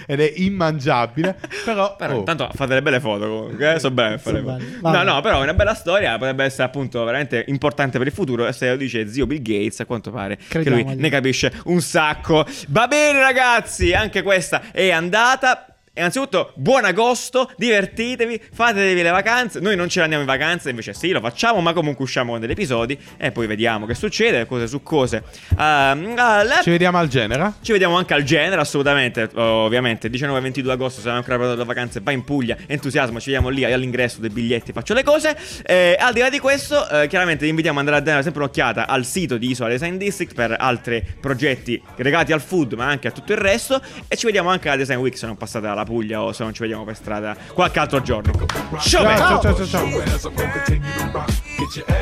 ed 0.06 0.20
è 0.20 0.34
immangiabile. 0.38 1.38
Però, 1.66 1.96
Però 1.96 2.14
oh, 2.14 2.18
intanto 2.20 2.50
fate 2.54 2.68
delle 2.70 2.82
belle 2.82 3.00
foto 3.00 3.28
comunque, 3.28 3.76
eh? 3.76 3.80
so 3.80 3.92
bene 3.92 4.18
fare. 4.18 4.42
No, 4.42 5.04
no, 5.04 5.22
però 5.22 5.40
è 5.40 5.44
una 5.44 5.54
bella 5.54 5.74
storia, 5.74 6.18
potrebbe 6.18 6.44
essere 6.44 6.64
appunto 6.64 7.04
veramente 7.04 7.44
importante 7.48 7.98
per 7.98 8.08
il 8.08 8.14
futuro 8.14 8.48
e 8.48 8.54
se 8.54 8.70
lo 8.70 8.76
dice 8.76 9.08
zio 9.08 9.26
Bill 9.26 9.42
Gates, 9.42 9.80
a 9.80 9.86
quanto 9.86 10.12
pare 10.12 10.38
che 10.48 10.70
lui 10.70 10.84
ne 10.84 11.10
capisce 11.10 11.52
un 11.66 11.82
sacco. 11.82 12.46
Va 12.70 12.88
bene 12.88 13.20
ragazzi, 13.20 13.94
anche 13.94 14.22
questa 14.22 14.72
è 14.72 14.92
andata. 14.92 15.66
Innanzitutto, 15.94 16.54
buon 16.56 16.86
agosto, 16.86 17.52
divertitevi, 17.58 18.42
fatevi 18.54 19.02
le 19.02 19.10
vacanze. 19.10 19.60
Noi 19.60 19.76
non 19.76 19.90
ce 19.90 19.98
ne 19.98 20.04
andiamo 20.06 20.24
in 20.24 20.30
vacanza, 20.30 20.70
invece 20.70 20.94
sì, 20.94 21.10
lo 21.10 21.20
facciamo, 21.20 21.60
ma 21.60 21.74
comunque 21.74 22.06
usciamo 22.06 22.32
con 22.32 22.40
degli 22.40 22.52
episodi 22.52 22.98
e 23.18 23.34
poi 23.34 23.46
vediamo 23.46 23.86
che 23.86 23.94
succede, 23.94 24.46
cose 24.46 24.68
su 24.68 24.82
cose. 24.84 25.22
Ehm, 25.60 26.14
alla- 26.16 26.62
ci 26.64 26.70
vediamo 26.70 26.98
al 26.98 27.10
genera. 27.10 27.54
ci 27.62 27.74
vediamo 27.74 27.98
anche 27.98 28.14
al 28.14 28.24
genere, 28.24 28.62
assolutamente. 28.62 29.30
Ovviamente, 29.34 30.10
19-22 30.10 30.72
agosto, 30.72 31.02
se 31.02 31.08
non 31.08 31.18
ancora 31.18 31.36
prenotato 31.36 31.62
le 31.62 31.68
vacanze, 31.68 32.00
vai 32.02 32.14
in 32.14 32.24
Puglia, 32.24 32.56
entusiasmo, 32.68 33.20
ci 33.20 33.26
vediamo 33.26 33.50
lì 33.50 33.66
all'ingresso 33.66 34.22
dei 34.22 34.30
biglietti, 34.30 34.72
faccio 34.72 34.94
le 34.94 35.04
cose. 35.04 35.38
Eh, 35.66 35.98
al 36.00 36.14
di 36.14 36.22
là 36.22 36.30
di 36.30 36.40
questo, 36.40 36.88
eh, 36.88 37.08
chiaramente 37.10 37.44
vi 37.44 37.50
invitiamo 37.50 37.82
ad 37.82 37.86
andare 37.86 38.02
a 38.02 38.06
dare 38.06 38.24
sempre 38.24 38.44
un'occhiata 38.44 38.88
al 38.88 39.04
sito 39.04 39.38
di 39.38 39.50
Isola 39.50 39.68
Design 39.68 39.98
District 39.98 40.34
per 40.36 40.56
altri 40.58 41.04
progetti 41.20 41.82
legati 41.98 42.32
al 42.32 42.40
food, 42.40 42.74
ma 42.76 42.86
anche 42.86 43.10
a 43.10 43.12
tutto 43.12 43.34
il 43.34 43.40
resto. 43.40 43.82
E 44.08 44.16
ci 44.16 44.26
vediamo 44.26 44.50
anche 44.50 44.70
alla 44.70 44.78
Design 44.78 45.00
Week 45.00 45.18
se 45.18 45.26
non 45.26 45.36
passate 45.36 45.80
dalla 45.82 45.86
Puglia 45.86 46.22
o 46.22 46.32
se 46.32 46.44
non 46.44 46.54
ci 46.54 46.62
vediamo 46.62 46.84
per 46.84 46.96
strada 46.96 47.36
qualche 47.54 47.80
altro 47.80 48.02
giorno. 48.02 48.32
Ciao! 48.80 49.04
ciao, 49.17 49.39
ciao, 49.41 49.65
ciao. 49.65 49.89